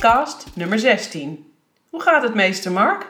podcast 0.00 0.46
nummer 0.54 0.78
16. 0.78 1.52
Hoe 1.90 2.02
gaat 2.02 2.22
het, 2.22 2.34
meester 2.34 2.72
Mark? 2.72 3.06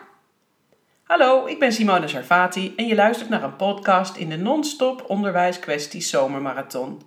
Hallo, 1.03 1.47
ik 1.47 1.59
ben 1.59 1.73
Simone 1.73 2.09
Sarvati 2.09 2.73
en 2.77 2.87
je 2.87 2.95
luistert 2.95 3.29
naar 3.29 3.43
een 3.43 3.57
podcast 3.57 4.17
in 4.17 4.29
de 4.29 4.37
non-stop 4.37 5.05
onderwijskwesties 5.07 6.11
zomermarathon. 6.11 7.03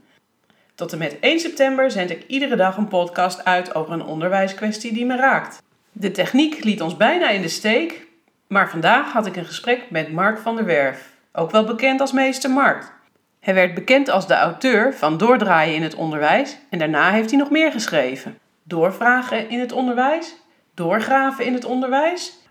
Tot 0.75 0.91
en 0.91 0.97
met 0.97 1.19
1 1.19 1.39
september 1.39 1.91
zend 1.91 2.09
ik 2.09 2.23
iedere 2.27 2.55
dag 2.55 2.77
een 2.77 2.87
podcast 2.87 3.45
uit 3.45 3.75
over 3.75 3.93
een 3.93 4.03
onderwijskwestie 4.03 4.93
die 4.93 5.05
me 5.05 5.15
raakt. 5.15 5.61
De 5.91 6.11
techniek 6.11 6.63
liet 6.63 6.81
ons 6.81 6.97
bijna 6.97 7.29
in 7.29 7.41
de 7.41 7.47
steek, 7.47 8.07
maar 8.47 8.69
vandaag 8.69 9.11
had 9.11 9.25
ik 9.25 9.35
een 9.35 9.45
gesprek 9.45 9.89
met 9.89 10.11
Mark 10.11 10.39
van 10.39 10.55
der 10.55 10.65
Werf, 10.65 11.09
ook 11.31 11.51
wel 11.51 11.63
bekend 11.63 12.01
als 12.01 12.11
meester 12.11 12.49
Mark. 12.49 12.93
Hij 13.39 13.53
werd 13.53 13.73
bekend 13.73 14.09
als 14.09 14.27
de 14.27 14.35
auteur 14.35 14.93
van 14.93 15.17
Doordraaien 15.17 15.75
in 15.75 15.83
het 15.83 15.95
onderwijs 15.95 16.57
en 16.69 16.79
daarna 16.79 17.11
heeft 17.11 17.29
hij 17.29 17.39
nog 17.39 17.49
meer 17.49 17.71
geschreven. 17.71 18.41
Doorvragen 18.63 19.49
in 19.49 19.59
het 19.59 19.71
onderwijs, 19.71 20.35
Doorgraven 20.73 21.45
in 21.45 21.53
het 21.53 21.65
onderwijs. 21.65 22.41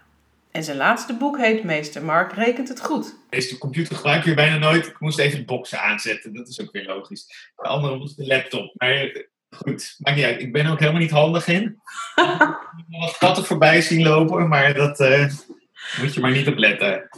En 0.50 0.64
zijn 0.64 0.76
laatste 0.76 1.16
boek 1.16 1.38
heet 1.38 1.64
Meester 1.64 2.04
Mark 2.04 2.32
rekent 2.32 2.68
het 2.68 2.80
goed. 2.80 3.14
Deze 3.30 3.58
computer 3.58 3.96
gebruik 3.96 4.24
je 4.24 4.34
bijna 4.34 4.58
nooit. 4.58 4.86
Ik 4.86 5.00
moest 5.00 5.18
even 5.18 5.38
de 5.38 5.44
boxen 5.44 5.80
aanzetten, 5.80 6.34
dat 6.34 6.48
is 6.48 6.60
ook 6.60 6.72
weer 6.72 6.84
logisch. 6.84 7.52
De 7.56 7.62
andere 7.62 7.98
was 7.98 8.14
de 8.14 8.26
laptop. 8.26 8.72
Maar 8.76 8.90
eh, 8.90 9.22
goed, 9.50 9.94
maakt 9.98 10.16
niet 10.16 10.26
uit. 10.26 10.40
Ik 10.40 10.52
ben 10.52 10.64
er 10.64 10.72
ook 10.72 10.78
helemaal 10.78 11.00
niet 11.00 11.10
handig 11.10 11.46
in. 11.46 11.62
Ik 12.14 12.84
heb 12.88 13.00
wat 13.00 13.18
katten 13.18 13.44
voorbij 13.44 13.80
zien 13.80 14.02
lopen, 14.02 14.48
maar 14.48 14.74
dat 14.74 15.00
uh, 15.00 15.26
moet 16.00 16.14
je 16.14 16.20
maar 16.20 16.30
niet 16.30 16.48
op 16.48 16.56
letten. 16.56 17.08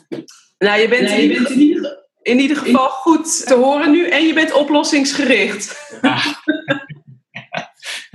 Nou, 0.58 0.80
je 0.80 0.88
bent, 0.88 1.02
nee, 1.02 1.28
je 1.28 1.34
bent 1.34 1.50
in 1.50 1.60
ieder 1.60 2.04
in 2.24 2.38
ieder 2.38 2.56
geval 2.56 2.88
goed 2.88 3.46
te 3.46 3.54
horen 3.54 3.90
nu 3.90 4.08
en 4.08 4.26
je 4.26 4.34
bent 4.34 4.52
oplossingsgericht. 4.52 5.92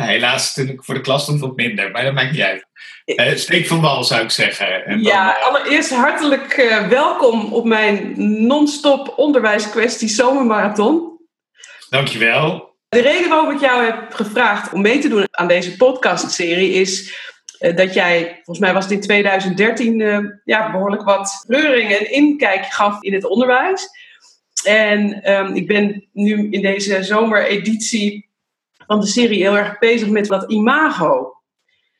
Helaas, 0.05 0.53
toen 0.53 0.67
ik 0.67 0.83
voor 0.83 0.95
de 0.95 1.01
klas 1.01 1.23
stond, 1.23 1.39
wat 1.39 1.55
minder, 1.55 1.91
maar 1.91 2.03
dat 2.03 2.13
maakt 2.13 2.31
niet 2.31 2.41
uit. 2.41 2.65
Uh, 3.05 3.35
steek 3.35 3.67
van 3.67 3.81
wal, 3.81 4.03
zou 4.03 4.23
ik 4.23 4.31
zeggen. 4.31 4.85
En 4.85 5.01
ja, 5.01 5.37
eh, 5.37 5.47
allereerst 5.47 5.89
hartelijk 5.89 6.57
uh, 6.57 6.87
welkom 6.87 7.53
op 7.53 7.65
mijn 7.65 8.13
non-stop 8.47 9.13
onderwijskwestie 9.15 10.09
zomermarathon. 10.09 11.19
Dankjewel. 11.89 12.77
De 12.89 13.01
reden 13.01 13.29
waarom 13.29 13.51
ik 13.51 13.59
jou 13.59 13.85
heb 13.85 14.13
gevraagd 14.13 14.73
om 14.73 14.81
mee 14.81 14.99
te 14.99 15.09
doen 15.09 15.27
aan 15.31 15.47
deze 15.47 15.77
podcastserie 15.77 16.71
is 16.71 17.17
dat 17.75 17.93
jij, 17.93 18.33
volgens 18.35 18.59
mij 18.59 18.73
was 18.73 18.83
het 18.83 18.93
in 18.93 19.01
2013, 19.01 20.39
ja, 20.45 20.71
behoorlijk 20.71 21.03
wat 21.03 21.45
reuring 21.47 21.91
en 21.91 22.11
inkijk 22.11 22.65
gaf 22.65 23.01
in 23.03 23.13
het 23.13 23.25
onderwijs. 23.25 23.87
En 24.63 25.31
um, 25.33 25.55
ik 25.55 25.67
ben 25.67 26.07
nu 26.13 26.47
in 26.51 26.61
deze 26.61 27.03
zomereditie 27.03 28.28
van 28.89 28.99
de 28.99 29.07
serie 29.07 29.41
heel 29.41 29.57
erg 29.57 29.77
bezig 29.77 30.07
met 30.07 30.27
dat 30.27 30.51
imago. 30.51 31.33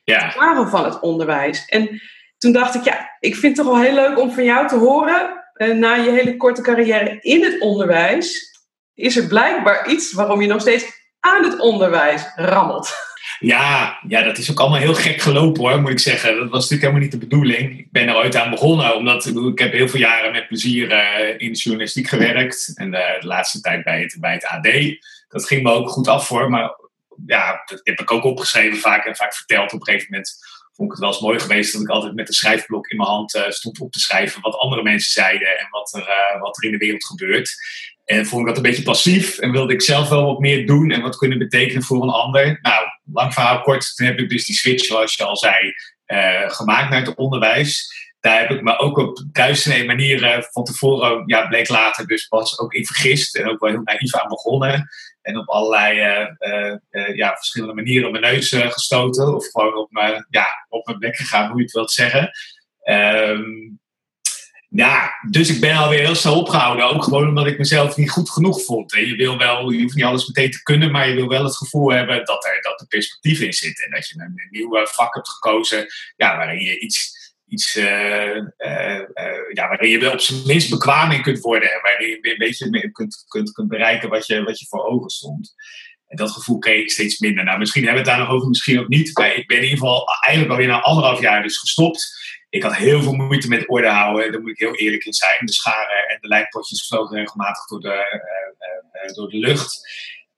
Ja. 0.04 0.26
Het 0.26 0.36
imago 0.36 0.66
van 0.66 0.84
het 0.84 1.00
onderwijs. 1.00 1.66
En 1.66 2.02
toen 2.38 2.52
dacht 2.52 2.76
ik, 2.76 2.84
ja, 2.84 3.18
ik 3.20 3.36
vind 3.36 3.58
het 3.58 3.66
toch 3.66 3.76
wel 3.76 3.84
heel 3.84 3.94
leuk 3.94 4.20
om 4.20 4.32
van 4.32 4.44
jou 4.44 4.68
te 4.68 4.76
horen, 4.76 5.44
uh, 5.56 5.76
na 5.76 5.94
je 5.94 6.12
hele 6.12 6.38
korte 6.38 6.62
carrière 6.62 7.18
in 7.22 7.44
het 7.44 7.62
onderwijs, 7.62 8.58
is 8.94 9.18
er 9.18 9.28
blijkbaar 9.28 9.90
iets 9.90 10.14
waarom 10.14 10.42
je 10.42 10.48
nog 10.48 10.62
steeds 10.62 10.86
aan 11.20 11.44
het 11.44 11.60
onderwijs 11.60 12.24
rammelt. 12.36 13.08
Ja, 13.40 14.00
ja, 14.08 14.22
dat 14.22 14.38
is 14.38 14.52
ook 14.52 14.60
allemaal 14.60 14.80
heel 14.80 14.94
gek 14.94 15.22
gelopen 15.22 15.62
hoor, 15.62 15.82
moet 15.82 15.92
ik 15.92 16.00
zeggen. 16.00 16.38
Dat 16.38 16.50
was 16.50 16.70
natuurlijk 16.70 16.82
helemaal 16.82 17.02
niet 17.02 17.12
de 17.12 17.28
bedoeling. 17.28 17.80
Ik 17.80 17.92
ben 17.92 18.08
er 18.08 18.16
ooit 18.16 18.36
aan 18.36 18.50
begonnen, 18.50 18.96
omdat 18.96 19.26
ik 19.26 19.60
heb 19.60 19.72
heel 19.72 19.88
veel 19.88 20.00
jaren 20.00 20.32
met 20.32 20.48
plezier 20.48 20.92
uh, 20.92 21.30
in 21.38 21.54
de 21.54 21.60
journalistiek 21.60 22.08
gewerkt. 22.08 22.72
En 22.76 22.94
uh, 22.94 23.20
de 23.20 23.28
laatste 23.28 23.62
tijd 23.62 23.84
bij 23.84 24.02
het, 24.02 24.18
bij 24.20 24.34
het 24.34 24.46
AD. 24.46 24.68
Dat 25.28 25.48
ging 25.48 25.64
me 25.64 25.72
ook 25.72 25.90
goed 25.90 26.08
af 26.08 26.28
voor, 26.28 26.50
maar 26.50 26.79
ja, 27.26 27.62
dat 27.66 27.80
heb 27.84 28.00
ik 28.00 28.12
ook 28.12 28.24
opgeschreven 28.24 28.78
vaak 28.78 29.06
en 29.06 29.16
vaak 29.16 29.34
verteld. 29.36 29.74
Op 29.74 29.80
een 29.80 29.86
gegeven 29.86 30.08
moment 30.10 30.38
vond 30.74 30.92
ik 30.92 30.98
het 30.98 31.00
wel 31.00 31.14
eens 31.14 31.22
mooi 31.22 31.40
geweest 31.40 31.74
dat 31.74 31.82
ik 31.82 31.90
altijd 31.90 32.16
met 32.16 32.28
een 32.28 32.34
schrijfblok 32.34 32.88
in 32.88 32.98
mijn 32.98 33.10
hand 33.10 33.36
uh, 33.36 33.50
stond 33.50 33.80
op 33.80 33.92
te 33.92 34.00
schrijven 34.00 34.42
wat 34.42 34.56
andere 34.56 34.84
mensen 34.84 35.12
zeiden 35.12 35.60
en 35.60 35.68
wat 35.70 35.94
er, 35.94 36.38
wat 36.40 36.58
er 36.58 36.64
in 36.64 36.72
de 36.72 36.78
wereld 36.78 37.06
gebeurt. 37.06 37.56
En 38.10 38.26
vond 38.26 38.42
ik 38.42 38.48
dat 38.48 38.58
een 38.58 38.70
beetje 38.70 38.84
passief 38.84 39.38
en 39.38 39.52
wilde 39.52 39.74
ik 39.74 39.82
zelf 39.82 40.10
wel 40.10 40.26
wat 40.26 40.40
meer 40.40 40.66
doen 40.66 40.92
en 40.92 41.02
wat 41.02 41.18
kunnen 41.18 41.38
betekenen 41.38 41.84
voor 41.84 42.04
een 42.04 42.10
ander. 42.10 42.60
Nou, 42.62 42.86
lang 43.14 43.34
verhaal 43.34 43.62
kort, 43.62 43.96
toen 43.96 44.08
heb 44.08 44.20
ik 44.20 44.30
dus 44.30 44.46
die 44.46 44.56
switch, 44.56 44.86
zoals 44.86 45.16
je 45.16 45.24
al 45.24 45.38
zei, 45.38 45.74
uh, 46.08 46.50
gemaakt 46.50 46.90
naar 46.90 47.06
het 47.06 47.16
onderwijs. 47.16 47.98
Daar 48.20 48.40
heb 48.40 48.50
ik 48.50 48.62
me 48.62 48.78
ook 48.78 48.98
op 48.98 49.24
duizenden 49.32 49.86
manieren 49.86 50.48
van 50.52 50.64
tevoren, 50.64 51.24
ja, 51.26 51.48
bleek 51.48 51.70
later 51.70 52.08
dus 52.08 52.28
pas 52.28 52.60
ook 52.60 52.74
in 52.74 52.86
vergist 52.86 53.36
en 53.36 53.50
ook 53.50 53.60
wel 53.60 53.70
heel 53.70 53.82
naïef 53.84 54.16
aan 54.16 54.30
begonnen. 54.30 54.90
En 55.30 55.38
op 55.38 55.48
allerlei 55.48 56.28
uh, 56.40 56.76
uh, 56.90 57.16
ja, 57.16 57.36
verschillende 57.36 57.74
manieren 57.74 58.06
op 58.06 58.20
mijn 58.20 58.34
neus 58.34 58.50
gestoten 58.50 59.36
of 59.36 59.48
gewoon 59.52 59.76
op 59.76 59.92
mijn, 59.92 60.26
ja, 60.30 60.48
op 60.70 60.86
mijn 60.86 61.00
bek 61.00 61.16
gegaan, 61.16 61.50
hoe 61.50 61.58
je 61.58 61.64
het 61.64 61.74
wilt 61.74 61.92
zeggen. 61.92 62.32
Um, 62.84 63.80
ja, 64.70 65.12
dus 65.30 65.50
ik 65.50 65.62
ben 65.62 65.76
alweer 65.76 66.00
heel 66.00 66.16
snel 66.16 66.40
opgehouden. 66.40 66.86
Ook 66.86 67.04
gewoon 67.04 67.28
omdat 67.28 67.48
ik 67.48 67.58
mezelf 67.58 67.98
niet 67.98 68.10
goed 68.10 68.30
genoeg 68.30 68.64
vond. 68.64 68.94
En 68.94 69.08
je 69.08 69.16
wil 69.16 69.38
wel, 69.38 69.70
je 69.70 69.82
hoeft 69.82 69.96
niet 69.96 70.04
alles 70.04 70.28
meteen 70.28 70.52
te 70.52 70.64
kunnen, 70.64 70.92
maar 70.92 71.10
je 71.10 71.16
wil 71.16 71.28
wel 71.28 71.44
het 71.44 71.58
gevoel 71.58 71.92
hebben 71.92 72.26
dat 72.26 72.46
er, 72.46 72.62
dat 72.62 72.80
er 72.82 72.88
perspectief 72.88 73.40
in 73.40 73.54
zit. 73.54 73.86
En 73.86 73.92
dat 73.92 74.08
je 74.08 74.20
een, 74.20 74.48
nieuw 74.50 74.86
vak 74.86 75.14
hebt 75.16 75.30
gekozen 75.30 75.86
ja, 76.16 76.38
waarin 76.38 76.62
je 76.62 76.80
iets, 76.80 77.19
iets 77.50 77.76
uh, 77.76 78.36
uh, 78.36 79.02
ja, 79.54 79.68
waarin 79.68 79.90
je 79.90 80.00
wel 80.00 80.12
op 80.12 80.20
zijn 80.20 80.42
minst 80.46 80.70
bekwaam 80.70 81.12
in 81.12 81.22
kunt 81.22 81.40
worden. 81.40 81.72
En 81.74 81.82
waarin 81.82 82.08
je 82.08 82.20
een 82.22 82.38
beetje 82.38 82.92
kunt, 82.92 83.26
kunt, 83.28 83.52
kunt 83.52 83.68
bereiken 83.68 84.10
wat 84.10 84.28
je, 84.28 84.44
wat 84.44 84.60
je 84.60 84.66
voor 84.68 84.84
ogen 84.84 85.10
stond. 85.10 85.54
En 86.08 86.18
dat 86.18 86.32
gevoel 86.32 86.58
kreeg 86.58 86.82
ik 86.82 86.92
steeds 86.92 87.20
minder. 87.20 87.44
Nou, 87.44 87.60
misschien 87.60 87.84
hebben 87.84 88.04
we 88.04 88.10
het 88.10 88.18
daar 88.18 88.28
nog 88.28 88.36
over, 88.36 88.50
misschien 88.50 88.80
ook 88.80 88.88
niet. 88.88 89.18
Maar 89.18 89.36
ik 89.36 89.48
ben 89.48 89.58
in 89.58 89.64
ieder 89.64 89.78
geval 89.78 90.08
eigenlijk 90.22 90.52
alweer 90.52 90.68
na 90.68 90.82
anderhalf 90.82 91.22
jaar 91.22 91.44
dus 91.44 91.58
gestopt 91.58 92.18
ik 92.50 92.64
had 92.64 92.76
heel 92.76 93.02
veel 93.02 93.14
moeite 93.14 93.48
met 93.48 93.70
orde 93.70 93.90
houden, 93.90 94.32
daar 94.32 94.42
moet 94.42 94.50
ik 94.50 94.60
heel 94.60 94.76
eerlijk 94.76 95.06
in 95.06 95.14
zijn. 95.14 95.46
De 95.46 95.54
scharen 95.54 96.08
en 96.08 96.18
de 96.22 96.28
lijkpotjes 96.28 96.88
vlogen 96.88 97.18
regelmatig 97.18 97.66
door 97.66 97.80
de, 97.80 98.22
door 99.16 99.30
de 99.30 99.38
lucht. 99.38 99.80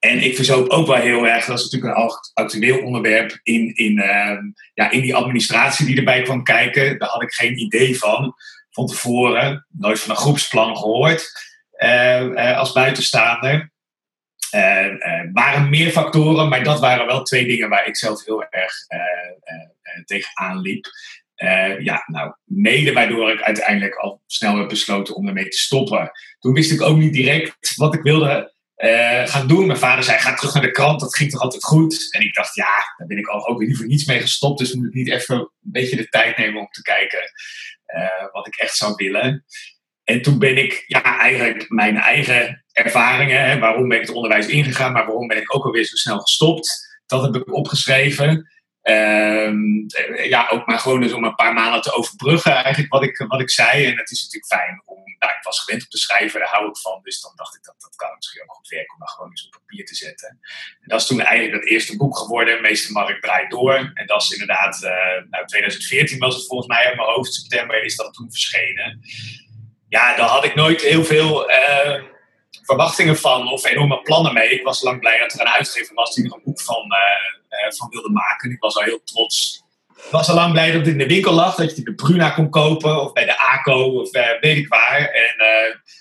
En 0.01 0.23
ik 0.23 0.35
verzoop 0.35 0.69
ook 0.69 0.87
wel 0.87 0.95
heel 0.95 1.27
erg, 1.27 1.45
dat 1.45 1.57
is 1.59 1.63
natuurlijk 1.63 1.97
een 1.97 2.09
actueel 2.33 2.83
onderwerp, 2.83 3.39
in, 3.43 3.75
in, 3.75 3.97
uh, 3.97 4.37
ja, 4.73 4.91
in 4.91 5.01
die 5.01 5.15
administratie 5.15 5.85
die 5.85 5.97
erbij 5.97 6.21
kwam 6.21 6.43
kijken. 6.43 6.99
Daar 6.99 7.09
had 7.09 7.21
ik 7.21 7.33
geen 7.33 7.59
idee 7.59 7.97
van, 7.97 8.35
van 8.69 8.85
tevoren. 8.85 9.65
Nooit 9.69 9.99
van 9.99 10.09
een 10.09 10.21
groepsplan 10.21 10.77
gehoord 10.77 11.31
als 12.55 12.71
buitenstaander. 12.71 13.71
Er 14.49 15.29
waren 15.33 15.69
meer 15.69 15.91
factoren, 15.91 16.49
maar 16.49 16.63
dat 16.63 16.79
waren 16.79 17.05
wel 17.05 17.23
twee 17.23 17.45
dingen 17.45 17.69
waar 17.69 17.87
ik 17.87 17.97
zelf 17.97 18.25
heel 18.25 18.43
erg 18.43 18.73
tegenaan 20.05 20.61
liep. 20.61 20.85
Ja, 21.79 22.03
nou, 22.07 22.33
mede 22.43 22.93
waardoor 22.93 23.31
ik 23.31 23.41
uiteindelijk 23.41 23.95
al 23.95 24.21
snel 24.25 24.57
heb 24.57 24.69
besloten 24.69 25.15
om 25.15 25.27
ermee 25.27 25.47
te 25.47 25.57
stoppen. 25.57 26.11
Toen 26.39 26.53
wist 26.53 26.71
ik 26.71 26.81
ook 26.81 26.97
niet 26.97 27.13
direct 27.13 27.75
wat 27.75 27.93
ik 27.93 28.01
wilde 28.01 28.53
uh, 28.81 29.27
gaan 29.27 29.47
doen. 29.47 29.65
Mijn 29.65 29.79
vader 29.79 30.03
zei, 30.03 30.19
ga 30.19 30.33
terug 30.33 30.53
naar 30.53 30.63
de 30.63 30.71
krant, 30.71 30.99
dat 30.99 31.15
ging 31.15 31.31
toch 31.31 31.41
altijd 31.41 31.63
goed? 31.63 32.07
En 32.13 32.21
ik 32.21 32.33
dacht, 32.33 32.55
ja, 32.55 32.73
daar 32.97 33.07
ben 33.07 33.17
ik 33.17 33.33
ook 33.49 33.61
liever 33.61 33.85
niets 33.85 34.05
mee 34.05 34.19
gestopt. 34.19 34.59
Dus 34.59 34.73
moet 34.73 34.87
ik 34.87 34.93
niet 34.93 35.09
even 35.09 35.35
een 35.35 35.49
beetje 35.59 35.95
de 35.95 36.09
tijd 36.09 36.37
nemen 36.37 36.59
om 36.59 36.67
te 36.71 36.81
kijken 36.81 37.31
uh, 37.95 38.31
wat 38.31 38.47
ik 38.47 38.55
echt 38.55 38.75
zou 38.75 38.93
willen. 38.95 39.45
En 40.03 40.21
toen 40.21 40.39
ben 40.39 40.57
ik 40.57 40.83
ja, 40.87 41.19
eigenlijk 41.19 41.69
mijn 41.69 41.97
eigen 41.97 42.63
ervaringen, 42.71 43.45
hè, 43.45 43.59
waarom 43.59 43.87
ben 43.87 43.99
ik 43.99 44.05
het 44.05 44.15
onderwijs 44.15 44.47
ingegaan, 44.47 44.91
maar 44.91 45.05
waarom 45.05 45.27
ben 45.27 45.37
ik 45.37 45.55
ook 45.55 45.65
alweer 45.65 45.85
zo 45.85 45.95
snel 45.95 46.19
gestopt, 46.19 46.99
dat 47.05 47.21
heb 47.21 47.35
ik 47.35 47.53
opgeschreven. 47.53 48.49
Um, 48.83 49.85
ja, 50.23 50.49
ook 50.49 50.65
maar 50.65 50.79
gewoon 50.79 51.01
dus 51.01 51.13
om 51.13 51.23
een 51.23 51.35
paar 51.35 51.53
maanden 51.53 51.81
te 51.81 51.93
overbruggen, 51.93 52.53
eigenlijk 52.53 52.93
wat 52.93 53.03
ik, 53.03 53.25
wat 53.27 53.41
ik 53.41 53.49
zei. 53.49 53.85
En 53.85 53.97
het 53.97 54.11
is 54.11 54.21
natuurlijk 54.21 54.61
fijn 54.61 54.81
om, 54.85 55.00
nou, 55.21 55.33
ik 55.37 55.43
was 55.43 55.59
gewend 55.59 55.83
om 55.83 55.89
te 55.89 55.97
schrijven, 55.97 56.39
daar 56.39 56.49
hou 56.49 56.69
ik 56.69 56.77
van. 56.77 56.99
Dus 57.03 57.21
dan 57.21 57.31
dacht 57.35 57.55
ik 57.55 57.63
dat 57.63 57.75
dat 57.77 57.95
kan 57.95 58.15
misschien 58.15 58.43
ook 58.43 58.53
goed 58.53 58.67
werken 58.67 58.93
om 58.93 58.99
dat 58.99 59.09
gewoon 59.09 59.29
eens 59.29 59.45
op 59.45 59.51
papier 59.51 59.85
te 59.85 59.95
zetten. 59.95 60.29
En 60.81 60.87
dat 60.91 61.01
is 61.01 61.07
toen 61.07 61.21
eigenlijk 61.21 61.63
het 61.63 61.71
eerste 61.71 61.97
boek 61.97 62.17
geworden, 62.17 62.61
Meester 62.61 62.91
Mark 62.91 63.21
draait 63.21 63.51
door. 63.51 63.91
En 63.93 64.05
dat 64.05 64.21
is 64.21 64.31
inderdaad, 64.31 64.83
uh, 64.83 65.29
nou 65.29 65.45
2014 65.45 66.19
was 66.19 66.35
het 66.35 66.45
volgens 66.45 66.67
mij 66.67 66.85
uit 66.85 66.95
mijn 66.95 67.07
hoofd, 67.07 67.33
september 67.33 67.83
is 67.83 67.95
dat 67.95 68.13
toen 68.13 68.31
verschenen. 68.31 69.01
Ja, 69.89 70.15
daar 70.15 70.27
had 70.27 70.45
ik 70.45 70.55
nooit 70.55 70.81
heel 70.81 71.03
veel. 71.03 71.51
Uh, 71.51 72.03
verwachtingen 72.63 73.17
van 73.17 73.51
of 73.51 73.65
enorme 73.65 74.01
plannen 74.01 74.33
mee. 74.33 74.49
Ik 74.49 74.63
was 74.63 74.81
lang 74.81 74.99
blij 74.99 75.19
dat 75.19 75.33
er 75.33 75.39
een 75.39 75.47
uitgever 75.47 75.95
was 75.95 76.15
die 76.15 76.25
er 76.25 76.33
een 76.33 76.43
boek 76.43 76.61
van, 76.61 76.85
uh, 76.85 77.71
van 77.71 77.89
wilde 77.89 78.09
maken. 78.09 78.51
Ik 78.51 78.59
was 78.59 78.75
al 78.75 78.83
heel 78.83 79.03
trots. 79.03 79.63
Was 80.09 80.29
al 80.29 80.35
lang 80.35 80.51
blij 80.51 80.71
dat 80.71 80.79
het 80.79 80.89
in 80.89 80.97
de 80.97 81.07
winkel 81.07 81.33
lag, 81.33 81.55
dat 81.55 81.69
je 81.69 81.75
het 81.75 81.85
de 81.85 81.93
Bruna 81.93 82.29
kon 82.29 82.49
kopen 82.49 83.01
of 83.01 83.13
bij 83.13 83.25
de 83.25 83.39
ACO 83.39 83.99
of 83.99 84.15
uh, 84.15 84.39
weet 84.39 84.57
ik 84.57 84.67
waar. 84.67 84.99
En 84.99 85.35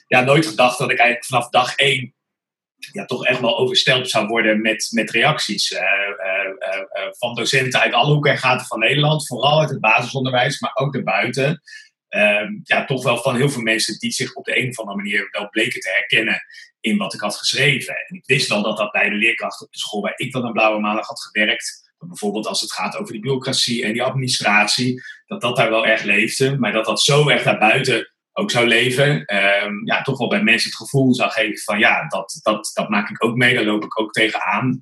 ja, 0.06 0.20
nooit 0.20 0.47
gedacht 0.47 0.79
dat 0.79 0.91
ik 0.91 0.99
eigenlijk 0.99 1.29
vanaf 1.29 1.49
dag 1.49 1.75
één 1.75 2.14
ja, 2.93 3.05
toch 3.05 3.26
echt 3.26 3.41
wel 3.41 3.58
overstelpt 3.58 4.11
zou 4.11 4.26
worden 4.26 4.61
met, 4.61 4.88
met 4.91 5.11
reacties. 5.11 5.75
van 7.19 7.35
docenten 7.35 7.81
uit 7.81 7.93
alle 7.93 8.12
hoeken 8.12 8.31
en 8.31 8.38
gaten 8.38 8.67
van 8.67 8.79
Nederland, 8.79 9.26
vooral 9.26 9.61
uit 9.61 9.70
het 9.70 9.81
basisonderwijs, 9.81 10.61
maar 10.61 10.70
ook 10.75 10.93
daarbuiten. 10.93 11.62
Um, 12.08 12.61
ja, 12.62 12.85
toch 12.85 13.03
wel 13.03 13.17
van 13.17 13.37
heel 13.37 13.50
veel 13.50 13.62
mensen 13.62 13.99
die 13.99 14.11
zich 14.11 14.35
op 14.35 14.44
de 14.44 14.58
een 14.58 14.69
of 14.69 14.79
andere 14.79 14.96
manier 14.96 15.29
wel 15.31 15.49
bleken 15.49 15.81
te 15.81 15.91
herkennen 15.91 16.43
in 16.81 16.96
wat 16.96 17.14
ik 17.14 17.20
had 17.20 17.37
geschreven. 17.37 17.94
En 17.94 18.17
ik 18.17 18.26
wist 18.26 18.49
wel 18.49 18.62
dat 18.62 18.76
dat 18.76 18.93
bij 18.93 19.08
de 19.08 19.14
leerkrachten 19.14 19.67
op 19.67 19.73
de 19.73 19.79
school 19.79 20.00
waar 20.00 20.12
ik 20.17 20.32
dan 20.32 20.44
een 20.44 20.53
blauwe 20.53 20.81
maandag 20.81 21.06
had 21.06 21.20
gewerkt, 21.20 21.90
bijvoorbeeld 22.08 22.47
als 22.47 22.61
het 22.61 22.73
gaat 22.73 22.97
over 22.97 23.12
die 23.12 23.23
bureaucratie 23.23 23.85
en 23.85 23.93
die 23.93 24.02
administratie, 24.02 25.02
dat 25.26 25.41
dat 25.41 25.56
daar 25.56 25.70
wel 25.70 25.87
erg 25.87 26.02
leefde. 26.02 26.58
Maar 26.58 26.73
dat 26.73 26.85
dat 26.85 27.00
zo 27.00 27.29
erg 27.29 27.43
daarbuiten 27.43 28.11
ook 28.32 28.50
zou 28.50 28.67
leven, 28.67 29.25
ehm, 29.25 29.85
ja, 29.85 30.02
toch 30.02 30.19
wel 30.19 30.29
bij 30.29 30.43
mensen 30.43 30.70
het 30.70 30.79
gevoel 30.79 31.14
zou 31.14 31.31
geven 31.31 31.62
van 31.62 31.79
ja, 31.79 32.06
dat, 32.06 32.38
dat, 32.43 32.70
dat 32.75 32.88
maak 32.88 33.11
ik 33.11 33.25
ook 33.25 33.37
mee, 33.37 33.55
daar 33.55 33.64
loop 33.64 33.85
ik 33.85 34.00
ook 34.00 34.12
tegenaan. 34.12 34.81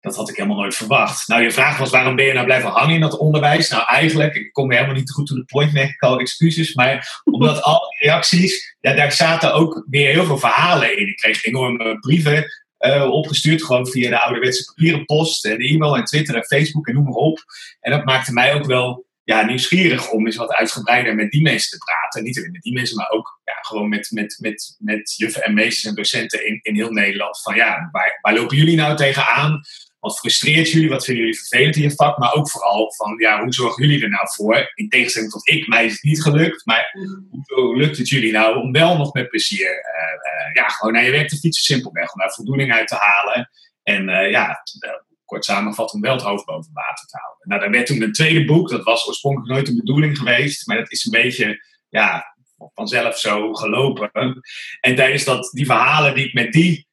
Dat 0.00 0.16
had 0.16 0.28
ik 0.28 0.36
helemaal 0.36 0.58
nooit 0.58 0.74
verwacht. 0.74 1.28
Nou, 1.28 1.42
je 1.42 1.50
vraag 1.50 1.78
was 1.78 1.90
waarom 1.90 2.16
ben 2.16 2.24
je 2.24 2.32
nou 2.32 2.44
blijven 2.44 2.70
hangen 2.70 2.94
in 2.94 3.00
dat 3.00 3.18
onderwijs? 3.18 3.70
Nou, 3.70 3.84
eigenlijk, 3.86 4.34
ik 4.34 4.52
kom 4.52 4.72
helemaal 4.72 4.94
niet 4.94 5.10
goed 5.10 5.26
to 5.26 5.34
the 5.34 5.44
point, 5.44 5.72
merk 5.72 5.90
ik 5.90 6.02
al 6.02 6.18
excuses. 6.18 6.74
Maar 6.74 7.20
omdat 7.24 7.62
al 7.62 7.80
die 7.80 8.08
reacties, 8.08 8.76
ja, 8.80 8.94
daar 8.94 9.12
zaten 9.12 9.54
ook 9.54 9.84
weer 9.90 10.10
heel 10.10 10.24
veel 10.24 10.38
verhalen 10.38 10.98
in. 10.98 11.08
Ik 11.08 11.16
kreeg 11.16 11.44
enorme 11.44 11.98
brieven 11.98 12.46
uh, 12.80 13.10
opgestuurd, 13.10 13.64
gewoon 13.64 13.86
via 13.86 14.10
de 14.10 14.20
ouderwetse 14.20 14.64
papieren 14.64 15.04
post, 15.04 15.44
en 15.44 15.58
e-mail 15.58 15.96
en 15.96 16.04
Twitter 16.04 16.34
en 16.34 16.44
Facebook 16.44 16.88
en 16.88 16.94
noem 16.94 17.04
maar 17.04 17.12
op. 17.12 17.44
En 17.80 17.90
dat 17.90 18.04
maakte 18.04 18.32
mij 18.32 18.54
ook 18.54 18.66
wel 18.66 19.06
ja, 19.24 19.44
nieuwsgierig 19.44 20.10
om 20.10 20.26
eens 20.26 20.36
wat 20.36 20.52
uitgebreider 20.52 21.14
met 21.14 21.30
die 21.30 21.42
mensen 21.42 21.70
te 21.70 21.84
praten. 21.84 22.22
Niet 22.22 22.38
alleen 22.38 22.50
met 22.50 22.62
die 22.62 22.72
mensen, 22.72 22.96
maar 22.96 23.10
ook 23.10 23.40
ja, 23.44 23.52
gewoon 23.60 23.88
met, 23.88 24.10
met, 24.10 24.36
met, 24.40 24.76
met 24.78 25.14
juffen 25.16 25.42
en 25.42 25.54
meesters 25.54 25.84
en 25.84 25.94
docenten 25.94 26.46
in, 26.46 26.58
in 26.62 26.74
heel 26.74 26.90
Nederland. 26.90 27.42
Van 27.42 27.54
ja, 27.54 27.88
waar, 27.92 28.18
waar 28.20 28.34
lopen 28.34 28.56
jullie 28.56 28.76
nou 28.76 28.96
tegenaan? 28.96 29.60
Wat 30.00 30.18
frustreert 30.18 30.70
jullie? 30.70 30.88
Wat 30.88 31.04
vinden 31.04 31.24
jullie 31.24 31.38
vervelend 31.38 31.76
in 31.76 31.82
je 31.82 31.94
vak? 31.94 32.18
Maar 32.18 32.34
ook 32.34 32.50
vooral 32.50 32.92
van, 32.96 33.14
ja, 33.18 33.42
hoe 33.42 33.52
zorgen 33.52 33.86
jullie 33.86 34.02
er 34.02 34.10
nou 34.10 34.26
voor? 34.30 34.72
In 34.74 34.88
tegenstelling 34.88 35.30
tot 35.30 35.48
ik, 35.48 35.68
mij 35.68 35.84
is 35.84 35.92
het 35.92 36.02
niet 36.02 36.22
gelukt. 36.22 36.66
Maar 36.66 36.90
hoe 37.46 37.76
lukt 37.76 37.98
het 37.98 38.08
jullie 38.08 38.32
nou 38.32 38.56
om 38.56 38.72
wel 38.72 38.96
nog 38.96 39.12
met 39.12 39.28
plezier, 39.28 39.70
uh, 39.70 40.54
ja, 40.54 40.68
gewoon 40.68 40.92
naar 40.92 41.04
je 41.04 41.10
werk 41.10 41.28
te 41.28 41.38
fietsen 41.38 41.64
simpelweg. 41.64 42.12
Om 42.12 42.20
daar 42.20 42.32
voldoening 42.32 42.72
uit 42.72 42.88
te 42.88 42.96
halen. 42.98 43.50
En 43.82 44.08
uh, 44.08 44.30
ja, 44.30 44.62
kort 45.24 45.44
samengevat, 45.44 45.92
om 45.92 46.00
wel 46.00 46.14
het 46.14 46.22
hoofd 46.22 46.44
boven 46.44 46.72
water 46.72 47.06
te 47.06 47.18
houden. 47.18 47.48
Nou, 47.48 47.60
daar 47.60 47.70
werd 47.70 47.86
toen 47.86 48.02
een 48.02 48.12
tweede 48.12 48.44
boek. 48.44 48.70
Dat 48.70 48.84
was 48.84 49.08
oorspronkelijk 49.08 49.52
nooit 49.52 49.66
de 49.66 49.74
bedoeling 49.74 50.18
geweest. 50.18 50.66
Maar 50.66 50.76
dat 50.76 50.92
is 50.92 51.04
een 51.04 51.22
beetje, 51.22 51.64
ja, 51.88 52.36
vanzelf 52.74 53.18
zo 53.18 53.52
gelopen. 53.52 54.40
En 54.80 54.94
tijdens 54.94 55.24
dat, 55.24 55.50
die 55.52 55.66
verhalen 55.66 56.14
die 56.14 56.26
ik 56.26 56.32
met 56.32 56.52
die 56.52 56.87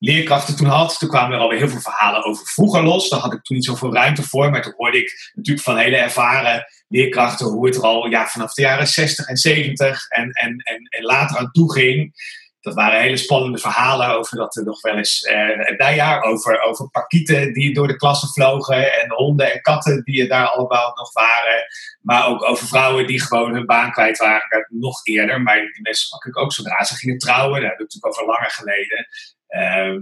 leerkrachten 0.00 0.56
toen 0.56 0.66
had. 0.66 0.98
Toen 0.98 1.08
kwamen 1.08 1.36
er 1.36 1.42
alweer 1.42 1.58
heel 1.58 1.68
veel 1.68 1.80
verhalen 1.80 2.24
over 2.24 2.46
vroeger 2.46 2.82
los. 2.82 3.08
Daar 3.08 3.20
had 3.20 3.32
ik 3.32 3.42
toen 3.42 3.56
niet 3.56 3.64
zoveel 3.64 3.94
ruimte 3.94 4.22
voor. 4.22 4.50
Maar 4.50 4.62
toen 4.62 4.74
hoorde 4.76 4.98
ik 4.98 5.30
natuurlijk 5.34 5.66
van 5.66 5.76
hele 5.76 5.96
ervaren 5.96 6.64
leerkrachten 6.88 7.46
hoe 7.46 7.66
het 7.66 7.76
er 7.76 7.82
al 7.82 8.06
ja, 8.06 8.26
vanaf 8.26 8.54
de 8.54 8.62
jaren 8.62 8.86
60 8.86 9.26
en 9.26 9.36
70 9.36 10.08
en, 10.08 10.30
en, 10.30 10.56
en, 10.88 11.04
later 11.04 11.38
aan 11.38 11.50
toe 11.50 11.72
ging. 11.72 12.12
Dat 12.60 12.74
waren 12.74 13.00
hele 13.00 13.16
spannende 13.16 13.58
verhalen 13.58 14.08
over 14.08 14.36
dat 14.36 14.56
er 14.56 14.64
nog 14.64 14.80
wel 14.80 14.96
eens 14.96 15.22
eh, 15.22 15.94
jaar 15.96 16.22
over, 16.22 16.60
over 16.60 16.90
pakieten 16.90 17.52
die 17.52 17.74
door 17.74 17.88
de 17.88 17.96
klassen 17.96 18.28
vlogen 18.28 19.00
en 19.00 19.10
honden 19.10 19.52
en 19.52 19.60
katten 19.60 20.04
die 20.04 20.22
er 20.22 20.28
daar 20.28 20.46
allemaal 20.46 20.92
nog 20.94 21.12
waren. 21.12 21.66
Maar 22.00 22.26
ook 22.26 22.44
over 22.44 22.66
vrouwen 22.66 23.06
die 23.06 23.20
gewoon 23.20 23.54
hun 23.54 23.66
baan 23.66 23.92
kwijt 23.92 24.18
waren 24.18 24.66
nog 24.68 25.06
eerder. 25.06 25.40
Maar 25.40 25.60
die 25.60 25.82
mensen 25.82 26.06
sprak 26.06 26.24
ik 26.24 26.38
ook 26.38 26.52
zodra 26.52 26.84
ze 26.84 26.94
gingen 26.94 27.18
trouwen. 27.18 27.60
Dat 27.60 27.70
heb 27.70 27.72
ik 27.72 27.78
natuurlijk 27.78 28.14
over 28.14 28.26
langer 28.26 28.50
geleden. 28.50 29.06
Ehm, 29.50 29.98